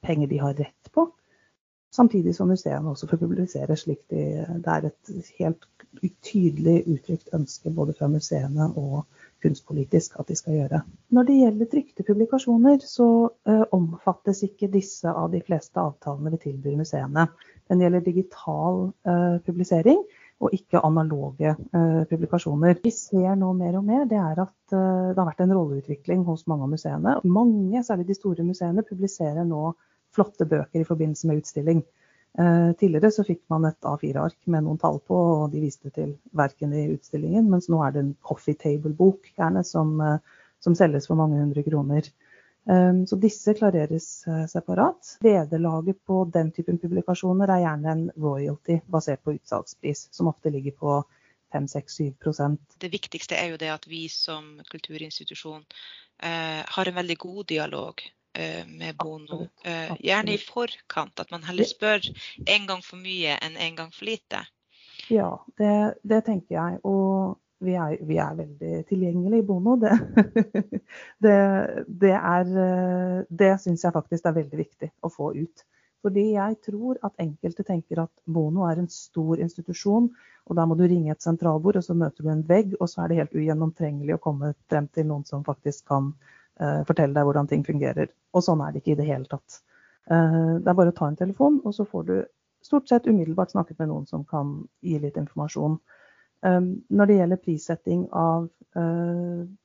penger 0.06 0.30
de 0.30 0.38
har 0.42 0.54
rett 0.58 0.90
på. 0.94 1.08
Samtidig 1.94 2.36
som 2.38 2.50
museene 2.50 2.90
også 2.90 3.08
får 3.10 3.22
publisere 3.22 3.78
slik 3.78 4.02
de, 4.14 4.22
det 4.66 4.74
er 4.74 4.88
et 4.90 5.12
helt 5.40 5.66
tydelig 6.26 6.84
uttrykt 6.86 7.34
ønske 7.34 7.74
både 7.74 7.96
fra 7.98 8.10
museene 8.10 8.68
og 8.78 9.06
kunstpolitisk 9.44 10.16
at 10.20 10.30
de 10.30 10.38
skal 10.38 10.58
gjøre. 10.58 10.82
Når 11.16 11.28
det 11.28 11.38
gjelder 11.40 11.70
trykte 11.72 12.06
publikasjoner, 12.08 12.80
så 12.86 13.10
uh, 13.30 13.66
omfattes 13.76 14.44
ikke 14.48 14.72
disse 14.74 15.12
av 15.12 15.32
de 15.34 15.42
fleste 15.46 15.82
avtalene 15.82 16.34
vi 16.36 16.42
tilbyr 16.46 16.80
museene. 16.80 17.28
Den 17.70 17.84
gjelder 17.84 18.06
digital 18.06 18.82
uh, 19.08 19.38
publisering 19.46 20.02
og 20.40 20.56
ikke 20.56 20.82
analoge 20.88 21.54
uh, 21.56 22.04
publikasjoner. 22.10 22.80
Vi 22.84 22.94
ser 22.96 23.36
nå 23.40 23.52
mer 23.58 23.80
og 23.80 23.88
mer 23.88 24.08
det 24.10 24.20
er 24.22 24.44
at 24.46 24.56
det 24.70 25.18
har 25.18 25.26
vært 25.26 25.40
en 25.42 25.56
rolleutvikling 25.58 26.22
hos 26.28 26.46
mange 26.48 26.68
av 26.68 26.74
museene. 26.76 27.16
Mange, 27.26 27.82
særlig 27.84 28.06
de 28.12 28.18
store 28.20 28.46
museene, 28.46 28.86
publiserer 28.86 29.48
nå 29.48 29.72
flotte 30.14 30.46
bøker 30.50 30.82
i 30.84 30.88
forbindelse 30.88 31.30
med 31.30 31.42
utstilling. 31.42 31.82
Eh, 32.38 32.72
tidligere 32.80 33.12
så 33.12 33.26
fikk 33.26 33.42
man 33.52 33.66
et 33.68 33.88
A4-ark 33.90 34.38
med 34.54 34.66
noen 34.66 34.80
tall 34.80 35.00
på, 35.02 35.18
og 35.18 35.54
de 35.54 35.64
viste 35.64 35.92
til 35.96 36.14
verkene 36.38 36.84
i 36.84 36.92
utstillingen. 36.94 37.50
Mens 37.52 37.70
nå 37.72 37.82
er 37.84 37.96
det 37.96 38.04
en 38.06 38.16
coffee 38.26 38.58
table-bok 38.60 39.32
gjerne 39.34 39.64
som, 39.66 39.96
eh, 40.02 40.18
som, 40.64 40.76
selges 40.78 41.10
for 41.10 41.20
mange 41.20 41.40
hundre 41.42 41.66
kroner. 41.66 42.12
Eh, 42.70 43.02
så 43.10 43.20
disse 43.20 43.56
klareres 43.58 44.10
separat. 44.52 45.16
Vederlaget 45.26 46.04
på 46.06 46.24
den 46.34 46.52
typen 46.56 46.78
publikasjoner 46.78 47.50
er 47.50 47.66
gjerne 47.66 47.96
en 47.96 48.06
royalty 48.16 48.82
basert 48.86 49.24
på 49.26 49.36
utsalgspris, 49.40 50.08
som 50.14 50.30
ofte 50.32 50.54
ligger 50.54 50.78
på 50.78 51.00
5-6-7 51.54 52.58
Det 52.78 52.92
viktigste 52.92 53.36
er 53.36 53.54
jo 53.54 53.58
det 53.58 53.72
at 53.74 53.88
vi 53.90 54.08
som 54.10 54.60
kulturinstitusjon 54.70 55.66
eh, 56.22 56.62
har 56.66 56.88
en 56.88 56.96
veldig 56.96 57.18
god 57.18 57.46
dialog 57.46 58.04
med 58.70 58.98
Bono. 59.00 59.42
Eh, 59.64 59.92
gjerne 60.04 60.36
i 60.36 60.40
forkant, 60.42 61.20
at 61.20 61.32
man 61.34 61.46
heller 61.48 61.68
spør 61.68 62.08
en 62.46 62.70
gang 62.70 62.82
for 62.86 63.02
mye 63.02 63.38
enn 63.40 63.60
en 63.60 63.78
gang 63.78 63.94
for 63.96 64.10
lite. 64.10 64.44
Ja, 65.10 65.32
det, 65.58 65.76
det 66.04 66.24
tenker 66.28 66.56
jeg. 66.56 66.82
Og 66.88 67.40
vi 67.60 67.76
er, 67.76 67.98
vi 68.08 68.20
er, 68.22 68.38
veldig 68.38 68.84
tilgjengelige 68.90 69.44
i 69.44 69.48
Bono. 69.48 69.76
Det, 69.82 69.96
det, 71.26 71.40
det, 71.88 72.14
er, 72.16 72.54
eh, 72.66 73.18
det 73.30 73.56
syns 73.64 73.84
jeg 73.84 73.96
faktisk 73.96 74.30
er 74.30 74.38
veldig 74.40 74.62
viktig 74.62 74.92
å 75.04 75.12
få 75.14 75.34
ut. 75.36 75.66
Fordi 76.00 76.30
jeg 76.32 76.56
tror 76.64 77.00
at 77.04 77.20
enkelte 77.20 77.66
tenker 77.68 78.06
at 78.06 78.14
Bono 78.24 78.64
er 78.70 78.80
en 78.80 78.88
stor 78.92 79.42
institusjon, 79.44 80.08
og 80.48 80.58
da 80.58 80.64
må 80.66 80.78
du 80.80 80.86
ringe 80.88 81.12
et 81.12 81.26
sentralbord, 81.26 81.76
og 81.76 81.84
så 81.84 81.96
møter 81.98 82.24
du 82.24 82.32
en 82.32 82.46
vegg, 82.48 82.78
og 82.80 82.88
så 82.90 83.04
er 83.04 83.12
det 83.12 83.20
helt 83.20 83.36
ugjennomtrengelig 83.36 84.16
å 84.16 84.24
komme 84.24 84.54
frem 84.72 84.88
til 84.96 85.10
noen 85.10 85.28
som 85.28 85.44
faktisk 85.46 85.90
kan 85.92 86.14
fortelle 86.88 87.16
deg 87.16 87.28
hvordan 87.28 87.48
ting 87.50 87.64
fungerer. 87.68 88.12
Og 88.36 88.44
sånn 88.46 88.62
er 88.66 88.74
det 88.74 88.84
ikke 88.84 88.96
i 88.96 89.00
det 89.00 89.08
hele 89.08 89.30
tatt. 89.32 89.62
Uh, 90.10 90.60
det 90.60 90.68
er 90.68 90.78
bare 90.78 90.94
å 90.94 90.98
ta 90.98 91.08
en 91.10 91.20
telefon, 91.20 91.62
og 91.64 91.76
så 91.76 91.86
får 91.88 92.06
du 92.10 92.16
stort 92.66 92.90
sett 92.92 93.08
umiddelbart 93.08 93.54
snakket 93.54 93.80
med 93.80 93.92
noen 93.92 94.08
som 94.10 94.26
kan 94.28 94.58
gi 94.84 95.00
litt 95.00 95.20
informasjon. 95.20 95.80
Um, 96.46 96.70
når 96.90 97.10
det 97.10 97.20
gjelder 97.20 97.44
prissetting 97.44 98.08
av 98.16 98.50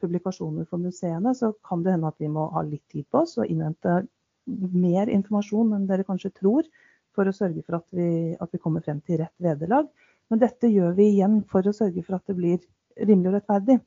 publikasjoner 0.01 0.65
for 0.65 0.81
museene, 0.81 1.35
så 1.37 1.51
kan 1.69 1.83
det 1.85 1.93
hende 1.93 2.09
at 2.09 2.23
vi 2.23 2.31
må 2.33 2.47
ha 2.55 2.63
litt 2.65 2.87
tid 2.89 3.05
på 3.13 3.21
oss 3.21 3.35
og 3.37 3.51
innhente 3.53 3.99
mer 4.47 5.11
informasjon 5.13 5.75
enn 5.77 5.85
dere 5.91 6.07
kanskje 6.09 6.33
tror, 6.39 6.65
for 7.15 7.29
å 7.29 7.35
sørge 7.37 7.63
for 7.63 7.79
at 7.79 7.87
vi, 7.95 8.35
at 8.41 8.51
vi 8.53 8.61
kommer 8.63 8.83
frem 8.85 9.03
til 9.07 9.21
rett 9.23 9.35
vederlag. 9.43 9.91
Men 10.33 10.43
dette 10.43 10.71
gjør 10.73 10.97
vi 10.97 11.11
igjen 11.13 11.43
for 11.51 11.67
å 11.67 11.75
sørge 11.77 12.03
for 12.03 12.19
at 12.19 12.31
det 12.31 12.37
blir 12.39 12.59
rimelig 12.97 13.31
og 13.31 13.37
rettferdig. 13.39 13.79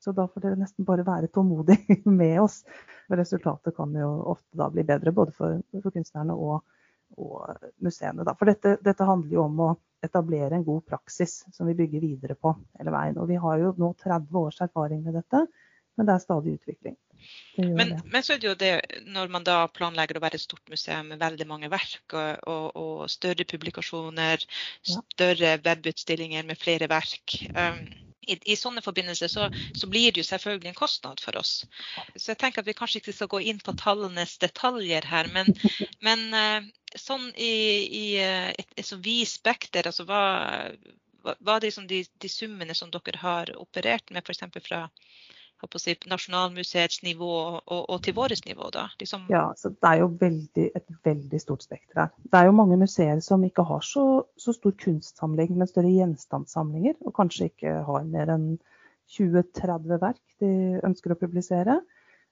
Så 0.00 0.12
da 0.16 0.24
får 0.28 0.44
dere 0.44 0.58
nesten 0.60 0.86
bare 0.88 1.04
være 1.04 1.28
tålmodige 1.32 2.00
med 2.20 2.40
oss. 2.40 2.62
Resultatet 3.12 3.76
kan 3.76 3.94
jo 3.96 4.10
ofte 4.32 4.56
da 4.56 4.70
bli 4.72 4.84
bedre 4.88 5.12
både 5.12 5.34
for, 5.36 5.60
for 5.76 5.92
kunstnerne 5.94 6.36
og, 6.36 6.62
og 7.20 7.68
museene. 7.84 8.24
Da. 8.24 8.34
For 8.38 8.48
dette, 8.48 8.78
dette, 8.84 9.08
handler 9.08 9.36
jo 9.36 9.44
om 9.44 9.60
å 9.66 9.70
etablere 10.04 10.56
en 10.56 10.64
god 10.64 10.86
praksis 10.88 11.42
som 11.52 11.68
vi 11.68 11.76
bygger 11.76 12.00
videre 12.00 12.38
på 12.40 12.54
hele 12.78 12.94
veien. 12.94 13.20
Og 13.20 13.28
vi 13.28 13.36
har 13.42 13.60
jo 13.60 13.74
nå 13.76 13.92
30 14.00 14.40
års 14.40 14.62
erfaring 14.64 15.04
med 15.04 15.20
dette, 15.20 15.44
men 15.98 16.08
det 16.08 16.16
er 16.16 16.24
stadig 16.24 16.56
utvikling. 16.56 16.96
Men, 17.60 17.98
men, 18.08 18.22
så 18.24 18.32
er 18.32 18.38
det 18.40 18.48
jo 18.48 18.56
det, 18.56 18.74
når 19.12 19.32
man 19.34 19.44
da 19.44 19.66
planlegger 19.68 20.16
å 20.16 20.22
være 20.24 20.38
et 20.40 20.44
stort 20.46 20.70
museum 20.72 21.10
med 21.12 21.20
veldig 21.20 21.46
mange 21.50 21.68
verk 21.68 22.14
og, 22.16 22.46
og, 22.48 22.78
og 22.80 23.10
større 23.12 23.44
publikasjoner, 23.44 24.46
større 24.80 25.58
webutstillinger 25.60 26.48
med 26.48 26.56
flere 26.56 26.88
verk. 26.88 27.36
Um, 27.52 27.82
i, 28.26 28.36
i, 28.52 28.56
sånne 28.56 28.82
forbindelser 28.84 29.30
så, 29.32 29.48
så, 29.74 29.88
blir 29.90 30.12
det 30.12 30.22
jo 30.22 30.28
selvfølgelig 30.28 30.70
en 30.70 30.78
kostnad 30.78 31.22
for 31.22 31.38
oss. 31.40 31.64
Så 32.16 32.32
jeg 32.32 32.40
tenker 32.40 32.62
at 32.62 32.68
vi 32.68 32.76
kanskje 32.76 33.00
ikke 33.00 33.16
skal 33.16 33.30
gå 33.32 33.42
inn 33.52 33.60
på 33.64 33.74
tallenes 33.80 34.36
detaljer 34.42 35.06
her, 35.08 35.30
men, 35.34 35.48
men 36.06 36.26
uh, 36.34 36.70
sånn 36.98 37.30
i, 37.36 37.52
i 37.86 38.06
et, 38.22 38.60
et, 38.60 38.74
et 38.82 38.86
så 38.86 39.00
vidt 39.00 39.32
spekter, 39.32 39.88
altså 39.88 40.06
hva, 40.08 40.22
hva, 41.24 41.36
hva 41.38 41.56
er 41.56 41.68
liksom 41.68 41.88
de, 41.90 42.02
de, 42.20 42.32
summene 42.32 42.76
som 42.76 42.92
dere 42.92 43.22
har 43.22 43.54
operert 43.60 44.12
med 44.14 44.26
f.eks. 44.26 44.46
fra 44.66 44.84
si, 45.80 45.94
Nasjonalmuseets 46.10 47.02
nivå 47.02 47.30
og, 47.30 47.82
og, 47.82 47.98
til 48.04 48.16
vårt 48.16 48.46
nivå? 48.46 48.70
da? 48.74 48.88
Liksom... 49.00 49.26
Ja, 49.32 49.50
så 49.56 49.70
Det 49.70 49.88
er 49.90 50.00
jo 50.02 50.10
veldig, 50.20 50.66
et 50.76 50.90
veldig 51.04 51.40
stort 51.40 51.62
spekter 51.66 52.04
her. 52.04 52.10
Det 52.22 52.40
er 52.40 52.48
jo 52.48 52.56
mange 52.56 52.76
museer 52.80 53.20
som 53.20 53.44
ikke 53.44 53.66
har 53.68 53.80
så, 53.84 54.24
så 54.36 54.52
stor 54.56 54.74
kunstsamling, 54.84 55.56
men 55.56 55.68
større 55.68 55.92
gjenstandssamlinger. 55.92 56.98
Og 57.04 57.14
kanskje 57.14 57.50
ikke 57.50 57.80
har 57.86 58.04
mer 58.04 58.34
enn 58.36 58.50
20-30 59.10 60.00
verk 60.00 60.22
de 60.40 60.52
ønsker 60.86 61.12
å 61.14 61.18
publisere. 61.20 61.80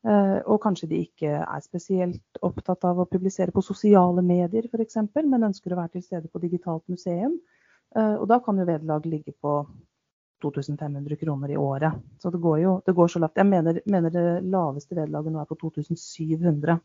Eh, 0.06 0.38
og 0.46 0.60
kanskje 0.62 0.88
de 0.92 1.02
ikke 1.08 1.40
er 1.42 1.62
spesielt 1.64 2.42
opptatt 2.46 2.86
av 2.86 3.00
å 3.02 3.08
publisere 3.10 3.54
på 3.54 3.64
sosiale 3.66 4.22
medier 4.22 4.68
f.eks., 4.70 5.00
men 5.26 5.48
ønsker 5.50 5.74
å 5.74 5.80
være 5.80 5.96
til 5.96 6.04
stede 6.06 6.30
på 6.30 6.42
digitalt 6.42 6.84
museum. 6.92 7.34
Eh, 7.96 8.14
og 8.14 8.28
da 8.30 8.38
kan 8.44 8.60
jo 8.60 8.68
vederlag 8.68 9.06
ligge 9.08 9.34
på 9.42 9.60
2500 10.42 11.16
kroner 11.16 11.50
i 11.50 11.56
året. 11.56 11.92
Så 12.18 12.30
det 12.30 12.40
går 12.42 12.58
jo 12.62 12.74
det 12.86 12.94
går 12.94 13.08
så 13.08 13.22
lavt. 13.22 13.36
Jeg 13.36 13.46
mener, 13.46 13.80
mener 13.86 14.14
det 14.14 14.24
laveste 14.44 14.96
vederlaget 14.96 15.34
nå 15.34 15.42
er 15.42 15.50
på 15.50 15.58
2700. 15.58 16.78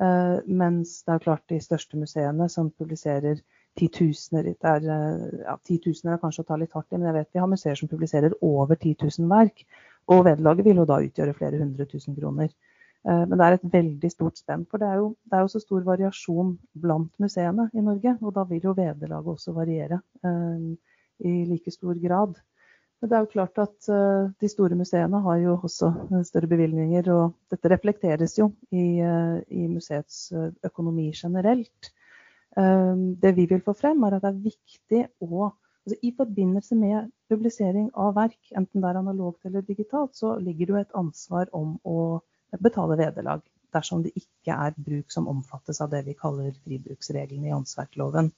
Uh, 0.00 0.06
eh, 0.06 0.38
mens 0.48 1.02
det 1.04 1.14
er 1.14 1.24
klart 1.26 1.44
de 1.52 1.60
største 1.60 1.98
museene 2.00 2.48
som 2.48 2.70
publiserer 2.70 3.42
titusener 3.78 4.46
det 4.48 4.68
er, 4.68 4.86
uh, 4.88 5.40
ja, 5.44 5.56
Titusener 5.68 6.16
er 6.16 6.22
kanskje 6.22 6.44
å 6.46 6.48
ta 6.48 6.56
litt 6.56 6.72
hardt 6.72 6.92
i, 6.92 6.98
men 6.98 7.10
jeg 7.10 7.18
vet 7.18 7.36
vi 7.36 7.42
har 7.42 7.50
museer 7.50 7.78
som 7.78 7.90
publiserer 7.90 8.34
over 8.40 8.76
10 8.76 8.96
000 9.04 9.28
verk. 9.30 9.64
Og 10.10 10.24
vederlaget 10.26 10.66
vil 10.66 10.80
jo 10.82 10.88
da 10.88 10.98
utgjøre 11.04 11.36
flere 11.36 11.60
hundre 11.60 11.86
tusen 11.90 12.16
kroner. 12.16 12.50
Uh, 13.04 13.24
men 13.26 13.36
det 13.36 13.46
er 13.46 13.58
et 13.58 13.68
veldig 13.76 14.10
stort 14.10 14.40
spenn. 14.40 14.64
For 14.70 14.82
det 14.82 14.88
er, 14.88 15.02
jo, 15.02 15.12
det 15.28 15.38
er, 15.38 15.44
jo, 15.44 15.52
så 15.52 15.62
stor 15.62 15.84
variasjon 15.86 16.56
blant 16.82 17.12
museene 17.22 17.68
i 17.76 17.84
Norge. 17.84 18.16
Og 18.22 18.34
da 18.34 18.46
vil 18.48 18.64
jo 18.70 18.74
vederlaget 18.78 19.36
også 19.36 19.54
variere 19.56 20.00
i 21.22 21.44
like 21.46 21.70
stor 21.70 21.94
grad. 22.02 22.38
Men 23.02 23.10
det 23.10 23.16
er 23.16 23.24
jo 23.24 23.32
klart 23.32 23.58
at 23.58 23.88
uh, 23.90 24.30
de 24.38 24.48
store 24.50 24.78
museene 24.78 25.20
har 25.24 25.40
jo 25.42 25.56
også 25.58 25.88
eh, 25.90 26.20
større 26.22 26.46
bevilgninger, 26.52 27.08
og 27.10 27.32
dette 27.50 27.72
reflekteres 27.72 28.36
jo 28.38 28.52
i, 28.70 29.02
uh, 29.02 29.40
i 29.50 29.66
museets 29.66 30.28
økonomi 30.64 31.10
generelt. 31.10 31.90
Det 32.52 33.30
vi 33.32 33.46
vil 33.48 33.62
få 33.64 33.72
frem, 33.72 34.02
er 34.04 34.18
at 34.18 34.24
det 34.26 34.28
er 34.28 34.40
viktig 34.44 34.98
å 35.24 35.46
altså 35.46 35.96
I 36.04 36.10
forbindelse 36.18 36.76
med 36.76 37.06
publisering 37.32 37.86
av 37.96 38.12
verk, 38.18 38.36
enten 38.52 38.84
det 38.84 38.90
er 38.90 38.98
analogt 39.00 39.48
eller 39.48 39.64
digitalt, 39.64 40.12
så 40.14 40.34
ligger 40.36 40.68
det 40.68 40.74
jo 40.74 40.80
et 40.82 40.98
ansvar 41.00 41.48
om 41.56 41.78
å 41.88 42.20
betale 42.60 42.98
vederlag 43.00 43.40
dersom 43.72 44.04
det 44.04 44.12
ikke 44.20 44.52
er 44.66 44.76
bruk 44.76 45.10
som 45.14 45.30
omfattes 45.32 45.80
av 45.80 45.90
det 45.94 46.04
vi 46.06 46.14
kaller 46.18 46.52
fribruksreglene 46.60 47.48
i 47.48 47.56
åndsverkloven. 47.56 48.28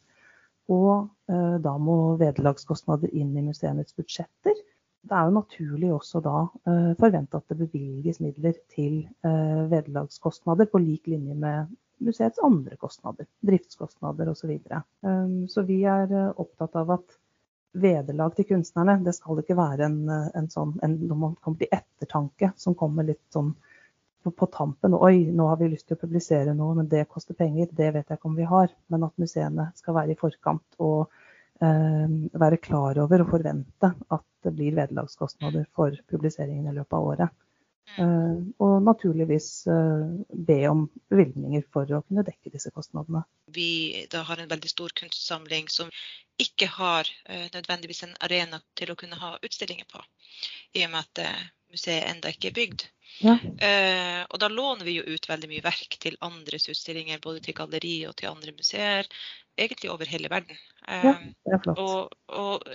Og 0.73 1.09
eh, 1.29 1.57
da 1.65 1.75
må 1.81 2.17
vederlagskostnader 2.21 3.13
inn 3.13 3.35
i 3.37 3.45
museenes 3.45 3.93
budsjetter. 3.97 4.57
Det 5.05 5.13
er 5.13 5.29
jo 5.29 5.35
naturlig 5.37 5.91
også 5.93 6.23
da 6.25 6.37
eh, 6.71 6.93
forvente 7.01 7.41
at 7.41 7.51
det 7.53 7.59
bevilges 7.67 8.23
midler 8.25 8.57
til 8.73 9.03
eh, 9.27 9.65
vederlagskostnader 9.73 10.71
på 10.73 10.81
lik 10.81 11.11
linje 11.13 11.37
med 11.37 11.75
museets 12.05 12.41
andre 12.43 12.79
kostnader, 12.81 13.29
driftskostnader 13.45 14.31
osv. 14.33 14.41
Så, 14.41 14.49
videre. 14.51 14.81
um, 15.07 15.45
så 15.49 15.63
vi 15.69 15.83
er 15.89 16.11
opptatt 16.33 16.75
av 16.77 16.91
at 16.97 17.15
vederlag 17.75 18.35
til 18.35 18.49
kunstnerne, 18.49 18.99
det 19.05 19.15
skal 19.17 19.39
ikke 19.41 19.57
være 19.59 19.87
en, 19.87 20.01
en 20.11 20.51
sånn 20.51 20.75
en, 20.83 20.97
når 21.09 21.21
man 21.21 21.37
kommer 21.43 21.63
til 21.63 21.73
ettertanke 21.73 22.51
som 22.61 22.77
kommer 22.79 23.07
litt 23.07 23.23
sånn 23.35 23.55
på 24.33 24.47
tampen 24.53 24.95
Oi, 24.97 25.27
nå 25.31 25.49
har 25.51 25.61
vi 25.61 25.69
lyst 25.73 25.89
til 25.89 25.99
å 25.99 26.01
publisere 26.01 26.55
noe, 26.57 26.77
men 26.79 26.89
det 26.89 27.05
koster 27.11 27.37
penger. 27.37 27.69
Det 27.71 27.91
vet 27.97 28.09
jeg 28.09 28.19
ikke 28.19 28.31
om 28.31 28.39
vi 28.39 28.49
har. 28.49 28.73
Men 28.93 29.07
at 29.09 29.21
museene 29.21 29.71
skal 29.79 29.99
være 29.99 30.15
i 30.15 30.21
forkant 30.21 30.79
og 30.83 31.11
eh, 31.61 32.19
være 32.45 32.61
klar 32.65 33.01
over 33.05 33.25
og 33.25 33.33
forvente 33.37 33.93
at 33.93 34.29
det 34.45 34.53
blir 34.57 34.77
vederlagskostnader 34.77 35.67
for 35.77 35.97
publiseringen 36.11 36.71
i 36.71 36.77
løpet 36.77 36.99
av 36.99 37.11
året. 37.13 37.41
Eh, 37.99 38.37
og 38.65 38.75
naturligvis 38.83 39.49
eh, 39.71 40.05
be 40.49 40.59
om 40.71 40.87
bevilgninger 41.13 41.67
for 41.73 41.91
å 41.93 42.01
kunne 42.07 42.25
dekke 42.27 42.53
disse 42.55 42.73
kostnadene. 42.75 43.23
Vi 43.55 44.07
har 44.15 44.41
en 44.41 44.51
veldig 44.51 44.71
stor 44.73 44.95
kunstsamling 45.03 45.69
som 45.73 45.93
ikke 46.41 46.71
har 46.79 47.11
eh, 47.29 47.47
nødvendigvis 47.55 48.03
en 48.07 48.17
arena 48.25 48.61
til 48.79 48.91
å 48.91 48.99
kunne 48.99 49.21
ha 49.21 49.37
utstillinger 49.43 49.87
på, 49.91 50.03
i 50.75 50.87
og 50.87 50.95
med 50.95 51.05
at 51.05 51.23
eh, 51.27 51.47
museet 51.75 52.09
enda 52.09 52.33
ikke 52.33 52.51
er 52.51 52.59
bygd. 52.59 52.87
Eh, 53.23 54.23
og 54.29 54.41
da 54.43 54.49
låner 54.51 54.85
vi 54.87 54.99
jo 54.99 55.05
ut 55.07 55.29
veldig 55.31 55.51
mye 55.51 55.65
verk 55.65 55.99
til 56.03 56.19
andres 56.25 56.69
utstillinger, 56.73 57.23
både 57.23 57.45
til 57.45 57.57
galleri 57.57 57.97
og 58.09 58.17
til 58.19 58.33
andre 58.33 58.55
museer. 58.57 59.09
Egentlig 59.55 59.93
over 59.93 60.11
hele 60.11 60.31
verden. 60.33 60.59
Eh, 60.89 61.07
ja, 61.07 61.15
det 61.23 61.57
er 61.57 61.63
flott. 61.63 61.79
Og, 61.79 62.17
og 62.35 62.75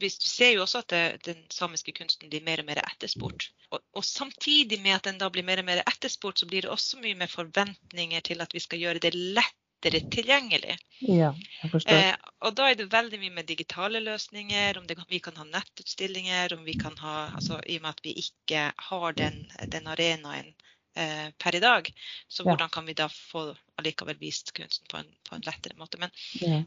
vi 0.00 0.10
ser 0.10 0.54
jo 0.54 0.64
også 0.64 0.80
at 0.80 0.92
det, 0.92 1.04
den 1.28 1.40
samiske 1.52 1.92
kunsten 1.96 2.30
blir 2.32 2.44
mer 2.44 2.62
og 2.62 2.68
mer 2.70 2.80
etterspurt. 2.82 3.50
Og, 3.70 3.80
og, 3.94 4.04
samtidig 4.04 4.80
med 4.82 4.96
at 4.96 5.08
den 5.08 5.20
da 5.20 5.28
blir 5.32 5.46
mer 5.46 5.60
og 5.62 5.68
mer 5.68 5.82
etterspurt, 5.84 6.40
så 6.40 6.48
blir 6.48 6.64
det 6.64 6.72
også 6.72 7.00
mye 7.02 7.18
mer 7.20 7.30
forventninger 7.30 8.24
til 8.26 8.40
at 8.44 8.54
vi 8.56 8.62
skal 8.64 8.80
gjøre 8.80 9.02
det 9.04 9.12
lett 9.14 9.59
lettere 9.80 10.00
tilgjengelig. 10.10 10.76
Ja, 11.00 11.34
jeg 11.62 11.70
forstår. 11.72 11.92
Eh, 11.92 12.16
og 12.44 12.54
da 12.54 12.70
er 12.70 12.74
det 12.76 12.90
veldig 12.92 13.18
mye 13.20 13.34
med 13.38 13.46
digitale 13.46 14.00
løsninger, 14.00 14.78
om 14.78 14.86
det, 14.86 14.96
vi 15.08 15.18
kan 15.20 15.36
ha 15.36 15.44
nettutstillinger, 15.44 16.52
om 16.54 16.64
vi 16.64 16.74
kan 16.74 16.96
ha 16.98 17.30
altså 17.34 17.60
I 17.66 17.78
og 17.78 17.82
med 17.82 17.90
at 17.90 18.00
vi 18.04 18.12
ikke 18.20 18.72
har 18.76 19.12
den, 19.12 19.46
den 19.72 19.86
arenaen 19.86 20.54
eh, 20.96 21.30
per 21.38 21.54
i 21.56 21.60
dag. 21.60 21.92
Så 22.28 22.42
Ja. 22.44 22.50
hvordan 22.50 22.70
kan 22.70 22.86
vi 22.86 22.94
da 22.94 23.08
få 23.08 23.56
allikevel 23.78 24.18
vist 24.18 24.52
kunsten 24.52 24.86
på 24.88 24.98
en, 24.98 25.06
på 25.28 25.34
en 25.36 25.42
lettere 25.46 25.76
måte. 25.76 25.98
Men, 25.98 26.10
Ja. 26.40 26.62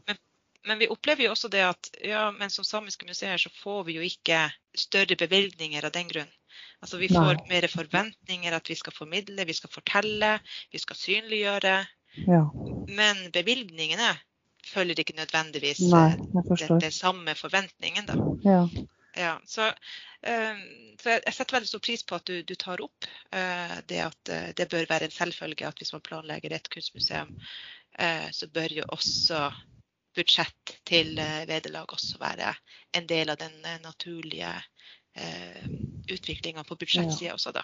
men 0.64 0.78
vi 0.78 0.88
opplever 0.88 1.24
jo 1.24 1.30
også 1.30 1.48
det 1.48 1.62
at 1.62 1.90
ja, 2.02 2.30
men 2.30 2.50
som 2.50 2.64
samiske 2.64 3.06
museer 3.06 3.38
så 3.38 3.50
får 3.50 3.84
vi 3.84 3.92
jo 3.92 4.02
ikke 4.02 4.52
større 4.74 5.16
bevilgninger 5.16 5.84
av 5.84 5.92
den 5.92 6.08
grunn. 6.08 6.30
Altså 6.80 6.98
vi 6.98 7.08
får 7.08 7.36
Nei. 7.36 7.48
mer 7.48 7.68
forventninger 7.68 8.52
at 8.52 8.68
vi 8.70 8.74
skal 8.74 8.92
formidle, 8.92 9.44
vi 9.44 9.52
skal 9.52 9.70
fortelle, 9.70 10.40
vi 10.72 10.78
skal 10.78 10.96
synliggjøre. 10.96 11.86
Ja. 12.26 12.44
Men 12.88 13.28
bevilgningene 13.32 14.14
følger 14.64 15.00
ikke 15.02 15.16
nødvendigvis 15.16 15.82
Nei, 15.92 16.10
eh, 16.16 16.50
den, 16.54 16.80
den 16.80 16.94
samme 16.94 17.34
forventningen, 17.38 18.06
da. 18.08 18.18
Ja. 18.44 18.60
Ja, 19.16 19.40
så, 19.46 19.66
eh, 20.22 20.56
så 21.02 21.10
jeg, 21.14 21.34
setter 21.34 21.56
veldig 21.56 21.68
stor 21.70 21.82
pris 21.86 22.02
på 22.06 22.18
at 22.18 22.26
du, 22.26 22.40
du 22.42 22.54
tar 22.58 22.82
opp 22.82 23.06
eh, 23.30 23.76
det 23.90 24.00
at 24.02 24.32
eh, 24.32 24.48
det 24.58 24.66
bør 24.72 24.88
være 24.90 25.08
en 25.08 25.14
selvfølge 25.14 25.68
at 25.68 25.78
hvis 25.78 25.94
man 25.94 26.02
planlegger 26.02 26.54
et 26.54 26.70
kunstmuseum, 26.70 27.36
så 28.34 28.48
bør 28.50 28.72
jo 28.74 28.82
også 28.90 29.52
budsjett 30.18 30.72
til 30.82 31.12
vederlag 31.46 31.92
også 31.94 32.16
være 32.18 32.48
en 32.98 33.04
del 33.06 33.30
av 33.30 33.38
den 33.38 33.52
naturlige 33.84 34.50
utviklinga 36.10 36.64
på 36.66 36.74
budsjettsida 36.80 37.36
også, 37.36 37.52
da. 37.54 37.62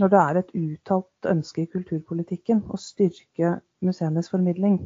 Når 0.00 0.08
det 0.08 0.20
er 0.20 0.38
et 0.40 0.52
uttalt 0.56 1.26
ønske 1.28 1.62
i 1.62 1.68
kulturpolitikken 1.68 2.62
å 2.72 2.78
styrke 2.80 3.58
museenes 3.84 4.30
formidling, 4.32 4.78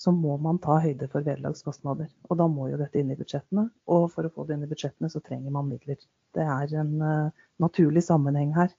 så 0.00 0.12
må 0.12 0.36
man 0.40 0.58
ta 0.64 0.78
høyde 0.80 1.08
for 1.12 1.24
vederlagskostnader. 1.24 2.08
Og 2.28 2.38
da 2.40 2.46
må 2.52 2.68
jo 2.70 2.78
dette 2.80 3.00
inn 3.00 3.12
i 3.12 3.16
budsjettene. 3.18 3.66
Og 3.92 4.08
for 4.12 4.28
å 4.28 4.32
få 4.32 4.44
det 4.48 4.56
inn 4.56 4.64
i 4.66 4.70
budsjettene, 4.70 5.10
så 5.12 5.20
trenger 5.24 5.52
man 5.52 5.68
midler. 5.68 6.00
Det 6.36 6.44
er 6.44 6.74
en 6.80 6.94
uh, 7.00 7.44
naturlig 7.64 8.04
sammenheng 8.04 8.52
her. 8.56 8.72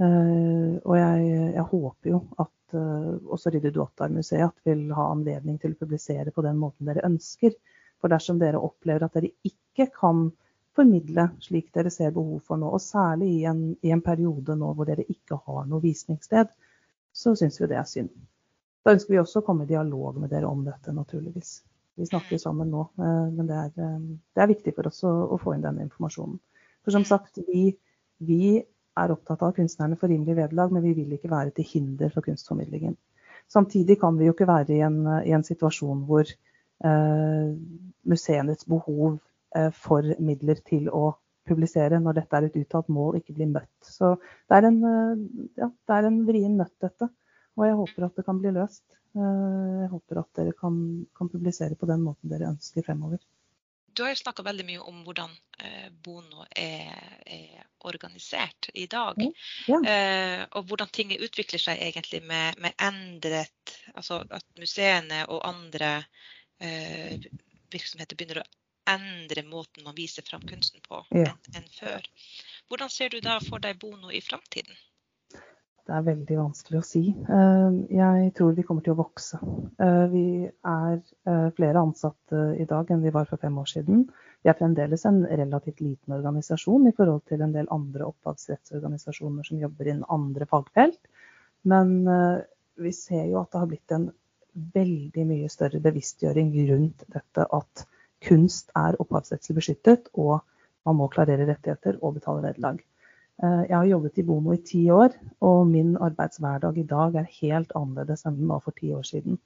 Uh, 0.00 0.76
og 0.84 0.94
jeg, 0.96 1.28
jeg 1.56 1.66
håper 1.72 2.12
jo 2.12 2.22
at 2.44 2.76
uh, 2.76 3.16
også 3.28 3.52
Ryddi 3.52 3.72
Duottar-museet 3.76 4.64
vil 4.68 4.86
ha 4.96 5.08
anledning 5.12 5.56
til 5.60 5.76
å 5.76 5.80
publisere 5.80 6.32
på 6.32 6.44
den 6.44 6.60
måten 6.60 6.88
dere 6.88 7.04
ønsker. 7.08 7.56
For 8.00 8.12
dersom 8.12 8.40
dere 8.40 8.60
opplever 8.62 9.04
at 9.08 9.16
dere 9.16 9.32
ikke 9.48 9.88
kan 9.96 10.28
formidle 10.78 11.28
slik 11.42 11.72
dere 11.74 11.90
ser 11.90 12.14
behov 12.14 12.40
for 12.46 12.60
nå, 12.60 12.70
og 12.70 12.82
særlig 12.82 13.32
i 13.40 13.44
en, 13.50 13.62
i 13.82 13.92
en 13.94 14.02
periode 14.04 14.56
nå 14.58 14.72
hvor 14.76 14.88
dere 14.88 15.06
ikke 15.08 15.40
har 15.46 15.66
noe 15.68 15.82
visningssted, 15.82 16.50
så 17.12 17.34
syns 17.38 17.58
vi 17.60 17.70
det 17.70 17.78
er 17.80 17.88
synd. 17.88 18.12
Da 18.84 18.94
ønsker 18.94 19.14
vi 19.14 19.20
også 19.20 19.42
å 19.42 19.46
komme 19.46 19.66
i 19.66 19.72
dialog 19.72 20.20
med 20.22 20.30
dere 20.32 20.48
om 20.48 20.62
dette, 20.66 20.94
naturligvis. 20.94 21.58
Vi 21.98 22.06
snakker 22.06 22.38
sammen 22.38 22.70
nå, 22.70 22.84
eh, 23.02 23.26
men 23.34 23.50
det 23.50 23.58
er, 23.58 23.72
eh, 23.84 23.98
det 24.34 24.44
er 24.44 24.52
viktig 24.52 24.74
for 24.76 24.90
oss 24.90 25.02
å, 25.08 25.12
å 25.34 25.38
få 25.42 25.56
inn 25.56 25.64
denne 25.66 25.82
informasjonen. 25.88 26.38
For 26.86 26.94
som 26.94 27.04
sagt, 27.04 27.40
vi, 27.50 27.72
vi 28.22 28.42
er 28.98 29.14
opptatt 29.14 29.42
av 29.42 29.54
kunstnerne 29.56 29.98
får 29.98 30.12
rimelig 30.12 30.36
vederlag, 30.38 30.72
men 30.72 30.84
vi 30.86 30.94
vil 30.96 31.16
ikke 31.16 31.32
være 31.32 31.54
til 31.56 31.66
hinder 31.72 32.12
for 32.14 32.26
kunstformidlingen. 32.26 32.96
Samtidig 33.50 33.98
kan 34.00 34.18
vi 34.18 34.28
jo 34.28 34.34
ikke 34.34 34.48
være 34.48 34.76
i 34.76 34.82
en, 34.84 35.00
i 35.24 35.32
en 35.34 35.44
situasjon 35.46 36.04
hvor 36.08 36.28
eh, 36.28 37.50
museenes 38.08 38.66
behov 38.68 39.16
eh, 39.16 39.24
for 39.72 40.04
midler 40.20 40.58
til 40.66 40.90
å 40.92 41.06
publisere 41.48 42.00
når 42.02 42.20
dette 42.20 42.38
er 42.38 42.48
et 42.48 42.58
uttalt 42.60 42.90
mål, 42.92 43.18
ikke 43.20 43.36
blir 43.38 43.50
møtt. 43.52 43.72
Så 43.84 44.14
det 44.20 44.58
er 44.58 44.68
en, 44.68 44.78
eh, 44.90 45.24
ja, 45.62 45.70
det 45.70 45.96
er 45.96 46.10
en 46.10 46.20
vrien 46.28 46.58
nøtt, 46.60 46.76
dette. 46.84 47.10
Og 47.58 47.66
jeg 47.66 47.78
håper 47.80 48.06
at 48.06 48.20
det 48.20 48.26
kan 48.26 48.38
bli 48.42 48.54
løst. 48.54 48.86
Eh, 49.16 49.74
Jeg 49.78 49.90
håper 49.94 50.20
at 50.20 50.30
dere 50.36 50.52
kan, 50.52 51.06
kan 51.16 51.30
publisere 51.32 51.78
på 51.78 51.88
den 51.90 52.04
måten 52.04 52.30
dere 52.30 52.52
ønsker 52.52 52.84
fremover. 52.86 53.18
Du 53.96 54.04
har 54.04 54.12
jo 54.12 54.20
snakka 54.20 54.44
veldig 54.46 54.66
mye 54.68 54.82
om 54.86 55.00
hvordan 55.02 55.32
eh, 55.64 55.88
Bono 55.90 56.44
er, 56.54 56.92
er 57.26 57.64
organisert 57.88 58.68
i 58.74 58.86
dag. 58.86 59.18
Ja. 59.66 59.80
Eh, 59.80 60.44
og 60.52 60.68
hvordan 60.68 60.92
ting 60.92 61.16
utvikler 61.16 61.62
seg 61.62 61.82
egentlig 61.82 62.20
med, 62.22 62.60
med 62.62 62.76
endret 62.78 63.74
Altså 63.94 64.20
at 64.30 64.44
museene 64.60 65.24
og 65.32 65.42
andre 65.48 66.04
eh, 66.60 67.18
virksomheter 67.72 68.14
begynner 68.14 68.44
å 68.44 68.46
endre 68.88 69.44
måten 69.48 69.84
man 69.86 69.96
viser 69.96 70.24
fram 70.26 70.44
kunsten 70.48 70.80
på 70.88 71.02
Ja. 71.14 71.32
enn 71.54 71.62
en 71.62 71.70
før. 71.78 72.04
Hvordan 72.68 72.90
ser 72.90 73.08
du 73.14 73.20
da 73.20 73.38
for 73.40 73.58
deg 73.58 73.78
Bono 73.80 74.10
i 74.10 74.20
framtiden? 74.24 74.76
Det 75.88 75.96
er 75.96 76.02
veldig 76.04 76.36
vanskelig 76.36 76.78
å 76.78 76.84
si. 76.84 77.00
Eh, 77.08 77.76
Jeg 77.96 78.34
tror 78.36 78.52
vi 78.54 78.62
kommer 78.62 78.84
til 78.84 78.92
å 78.92 78.98
vokse. 79.00 79.38
Eh, 79.80 80.06
Vi 80.12 80.24
er 80.44 80.98
eh, 81.26 81.50
flere 81.56 81.80
ansatte 81.80 82.42
i 82.60 82.66
dag 82.68 82.90
enn 82.90 83.00
vi 83.02 83.10
var 83.14 83.24
for 83.24 83.38
fem 83.40 83.56
år 83.56 83.64
siden. 83.70 84.02
Vi 84.44 84.50
er 84.50 84.58
fremdeles 84.58 85.06
en 85.08 85.22
relativt 85.24 85.80
liten 85.80 86.12
organisasjon 86.12 86.86
i 86.88 86.92
forhold 86.92 87.24
til 87.26 87.40
en 87.42 87.52
del 87.52 87.66
andre 87.72 88.04
opphavsrettsorganisasjoner 88.04 89.46
som 89.48 89.58
jobber 89.60 89.88
innen 89.88 90.04
andre 90.10 90.44
fagfelt. 90.46 91.00
Men 91.64 92.04
vi 92.76 92.92
ser 92.92 93.24
jo 93.26 93.40
at 93.40 93.50
det 93.50 93.58
har 93.58 93.66
blitt 93.66 93.90
en 93.96 94.12
veldig 94.74 95.24
mye 95.26 95.48
større 95.50 95.80
bevisstgjøring 95.82 96.52
rundt 96.70 97.02
dette 97.08 97.46
at 97.50 97.86
kunst 98.24 98.70
er 98.76 98.98
opphavsrettslig 99.02 99.58
beskyttet, 99.58 100.08
og 100.14 100.40
man 100.86 100.98
må 100.98 101.08
klarere 101.12 101.46
rettigheter 101.48 101.98
og 102.02 102.16
betale 102.18 102.44
vederlag. 102.46 102.80
Eh, 103.42 103.62
Jeg 103.68 103.76
har 103.76 103.84
jobbet 103.92 104.18
i 104.18 104.26
Bono 104.26 104.52
i 104.52 104.62
ti 104.70 104.82
år, 104.90 105.14
og 105.40 105.66
min 105.66 105.96
arbeidshverdag 105.96 106.78
i 106.78 106.88
dag 106.88 107.14
er 107.14 107.36
helt 107.40 107.72
annerledes 107.76 108.26
enn 108.26 108.40
den 108.40 108.48
var 108.48 108.64
for 108.64 108.72
ti 108.78 108.92
år 108.94 109.06
siden. 109.06 109.38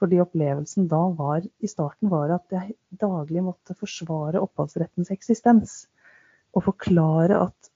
Fordi 0.00 0.20
opplevelsen 0.22 0.86
da 0.88 1.00
var, 1.16 1.42
i 1.60 1.68
starten 1.68 2.08
var 2.10 2.30
at 2.32 2.54
jeg 2.54 2.76
daglig 3.00 3.42
måtte 3.44 3.76
forsvare 3.76 4.40
opphavsrettens 4.40 5.10
eksistens. 5.12 5.74
Og 6.54 6.64
forklare 6.64 7.36
at 7.42 7.70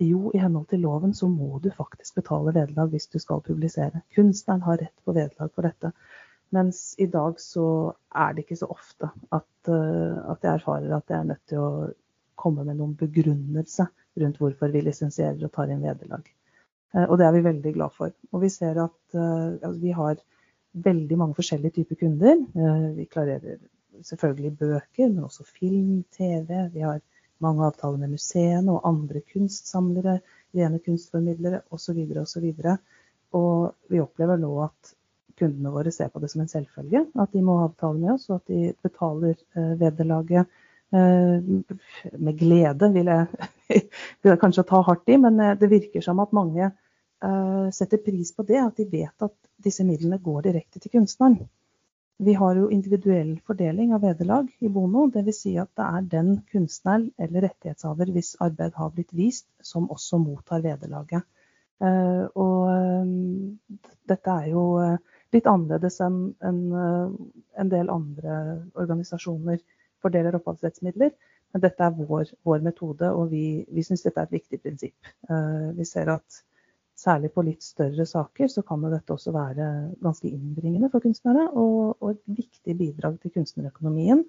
jo, 0.00 0.30
i 0.34 0.40
henhold 0.40 0.66
til 0.70 0.80
loven 0.80 1.12
så 1.14 1.28
må 1.28 1.58
du 1.62 1.68
faktisk 1.70 2.16
betale 2.16 2.54
vederlag 2.54 2.88
hvis 2.88 3.06
du 3.12 3.18
skal 3.18 3.44
publisere. 3.44 4.00
Kunstneren 4.16 4.64
har 4.64 4.80
rett 4.80 5.04
på 5.04 5.12
vederlag 5.12 5.52
for 5.54 5.68
dette. 5.68 5.92
Mens 6.54 6.94
i 6.98 7.06
dag 7.12 7.40
så 7.40 7.66
er 8.16 8.34
det 8.34 8.46
ikke 8.46 8.56
så 8.56 8.70
ofte 8.72 9.10
at, 9.36 9.68
eh, 9.68 10.18
at 10.32 10.44
jeg 10.44 10.54
erfarer 10.54 10.94
at 10.96 11.12
jeg 11.12 11.18
er 11.18 11.28
nødt 11.28 11.44
til 11.50 11.60
å 11.60 11.70
komme 12.38 12.64
med 12.64 12.78
noen 12.78 12.94
begrunnelse 12.96 13.88
rundt 14.18 14.40
hvorfor 14.40 14.72
vi 14.72 14.82
lisensierer 14.86 15.44
og 15.44 15.52
tar 15.52 15.72
inn 15.74 15.84
vederlag. 15.84 16.24
Eh, 16.94 17.04
Og 17.04 17.18
det 17.18 17.26
er 17.26 17.36
vi 17.36 17.44
veldig 17.44 17.72
glad 17.74 17.92
for. 17.96 18.14
Og 18.32 18.44
vi 18.44 18.50
ser 18.54 18.80
at 18.80 19.14
eh, 19.14 19.58
altså, 19.60 19.80
vi 19.82 19.92
har 19.92 20.22
veldig 20.88 21.18
mange 21.18 21.34
forskjellige 21.34 21.80
typer 21.80 21.96
kunder. 22.04 22.40
Vi 22.94 23.06
klarerer 23.10 23.56
selvfølgelig 24.04 24.52
bøker, 24.58 25.08
men 25.08 25.24
også 25.24 25.46
film, 25.48 26.04
TV. 26.14 26.68
Vi 26.74 26.84
har 26.84 27.00
mange 27.42 27.64
avtaler 27.66 27.98
med 27.98 28.12
museene 28.14 28.74
og 28.74 28.84
andre 28.86 29.22
kunstsamlere, 29.32 30.18
rene 30.54 30.78
kunstformidlere 30.84 31.62
osv. 31.74 31.98
osv. 32.22 32.46
Og 33.38 33.74
vi 33.90 34.00
opplever 34.04 34.38
nå 34.38 34.52
at 34.68 34.94
kundene 35.38 35.72
våre 35.72 35.92
ser 35.94 36.10
på 36.12 36.20
det 36.22 36.30
som 36.32 36.42
en 36.42 36.50
selvfølge. 36.50 37.04
At 37.22 37.34
de 37.34 37.42
må 37.44 37.58
avtale 37.64 37.98
med 37.98 38.14
oss, 38.16 38.28
og 38.30 38.40
at 38.40 38.52
de 38.52 38.72
betaler 38.84 39.36
eh, 39.36 39.74
vederlaget 39.80 40.46
eh, 40.94 42.18
med 42.18 42.38
glede, 42.40 42.90
vil 42.94 43.12
jeg, 43.12 43.26
vil 44.22 44.32
jeg 44.32 44.42
kanskje 44.42 44.66
ta 44.68 44.82
hardt 44.86 45.08
i. 45.12 45.18
Men 45.20 45.40
eh, 45.44 45.56
det 45.60 45.70
virker 45.72 46.04
som 46.04 46.24
at 46.24 46.36
mange 46.36 46.72
setter 47.74 47.98
pris 47.98 48.28
på 48.30 48.44
det, 48.46 48.60
at 48.62 48.76
de 48.78 48.84
vet 48.86 49.24
at 49.26 49.32
disse 49.66 49.82
midlene 49.82 50.20
går 50.22 50.44
direkte 50.44 50.78
til 50.78 50.92
kunstneren. 50.92 51.48
Vi 52.22 52.36
har 52.38 52.54
jo 52.54 52.68
individuell 52.70 53.32
fordeling 53.42 53.90
av 53.96 54.04
vederlag 54.06 54.46
i 54.62 54.70
Bono. 54.70 55.08
Dvs. 55.10 55.40
Si 55.42 55.56
at 55.58 55.72
det 55.74 55.88
er 55.98 56.06
den 56.12 56.28
kunstneren 56.52 57.08
eller 57.18 57.48
rettighetshaver 57.48 58.12
hvis 58.14 58.36
arbeid 58.38 58.78
har 58.78 58.92
blitt 58.94 59.10
vist, 59.18 59.48
som 59.66 59.90
også 59.90 60.20
mottar 60.22 60.62
vederlaget. 60.62 61.26
Og 62.38 62.70
dette 64.14 64.36
er 64.36 64.46
jo 64.54 64.64
litt 65.34 65.48
annerledes 65.50 66.00
enn 66.04 66.20
eh, 66.40 67.16
en 67.60 67.72
del 67.72 67.90
andre 67.92 68.38
organisasjoner 68.78 69.60
fordeler 70.02 70.36
opphavsrettsmidler. 70.38 71.12
Men 71.52 71.64
dette 71.64 71.84
er 71.84 71.96
vår, 71.96 72.28
vår 72.44 72.64
metode, 72.64 73.08
og 73.08 73.30
vi, 73.32 73.64
vi 73.72 73.84
syns 73.84 74.04
dette 74.04 74.20
er 74.20 74.28
et 74.28 74.36
viktig 74.36 74.60
prinsipp. 74.62 75.12
Eh, 75.30 75.68
vi 75.78 75.86
ser 75.88 76.10
at 76.12 76.42
særlig 76.98 77.30
på 77.34 77.44
litt 77.46 77.62
større 77.62 78.04
saker 78.08 78.50
så 78.50 78.64
kan 78.66 78.82
dette 78.90 79.14
også 79.14 79.32
være 79.34 79.68
ganske 80.02 80.28
innbringende 80.28 80.90
for 80.92 81.04
kunstnere, 81.04 81.46
og, 81.54 81.96
og 82.02 82.16
et 82.16 82.22
viktig 82.40 82.74
bidrag 82.78 83.20
til 83.22 83.32
kunstnerøkonomien, 83.38 84.24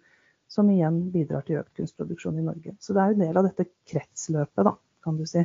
som 0.50 0.70
igjen 0.72 1.02
bidrar 1.14 1.44
til 1.46 1.60
økt 1.60 1.76
kunstproduksjon 1.78 2.40
i 2.42 2.46
Norge. 2.46 2.76
Så 2.82 2.96
det 2.96 3.04
er 3.04 3.16
en 3.16 3.26
del 3.26 3.40
av 3.42 3.50
dette 3.50 3.68
kretsløpet, 3.90 4.64
da, 4.66 4.76
kan 5.06 5.18
du 5.20 5.26
si. 5.30 5.44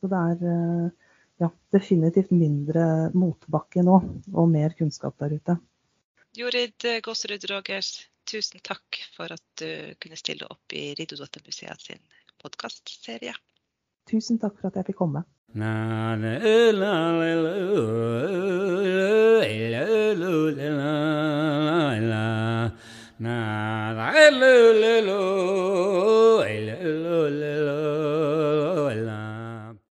Så 0.00 0.10
det 0.12 0.22
er 0.32 0.48
eh, 0.52 1.05
ja, 1.42 1.50
definitivt 1.74 2.32
mindre 2.34 3.10
motbakke 3.16 3.84
nå, 3.86 3.96
og 4.32 4.50
mer 4.52 4.76
kunnskap 4.78 5.18
der 5.22 5.36
ute. 5.38 5.56
Jorid 6.36 6.86
Gåserud 7.04 7.44
Rogers, 7.50 7.94
tusen 8.28 8.60
takk 8.64 9.00
for 9.16 9.32
at 9.32 9.46
du 9.60 9.96
kunne 10.02 10.18
stille 10.20 10.48
opp 10.52 10.74
i 10.76 10.90
Riddardotter-museet 10.98 11.88
sin 11.88 12.02
podkastserie. 12.42 13.32
Tusen 14.10 14.38
takk 14.42 14.58
for 14.60 14.70
at 14.70 14.78
jeg 14.80 14.92
fikk 14.92 15.00
komme. 15.00 15.24
Na, 15.56 16.14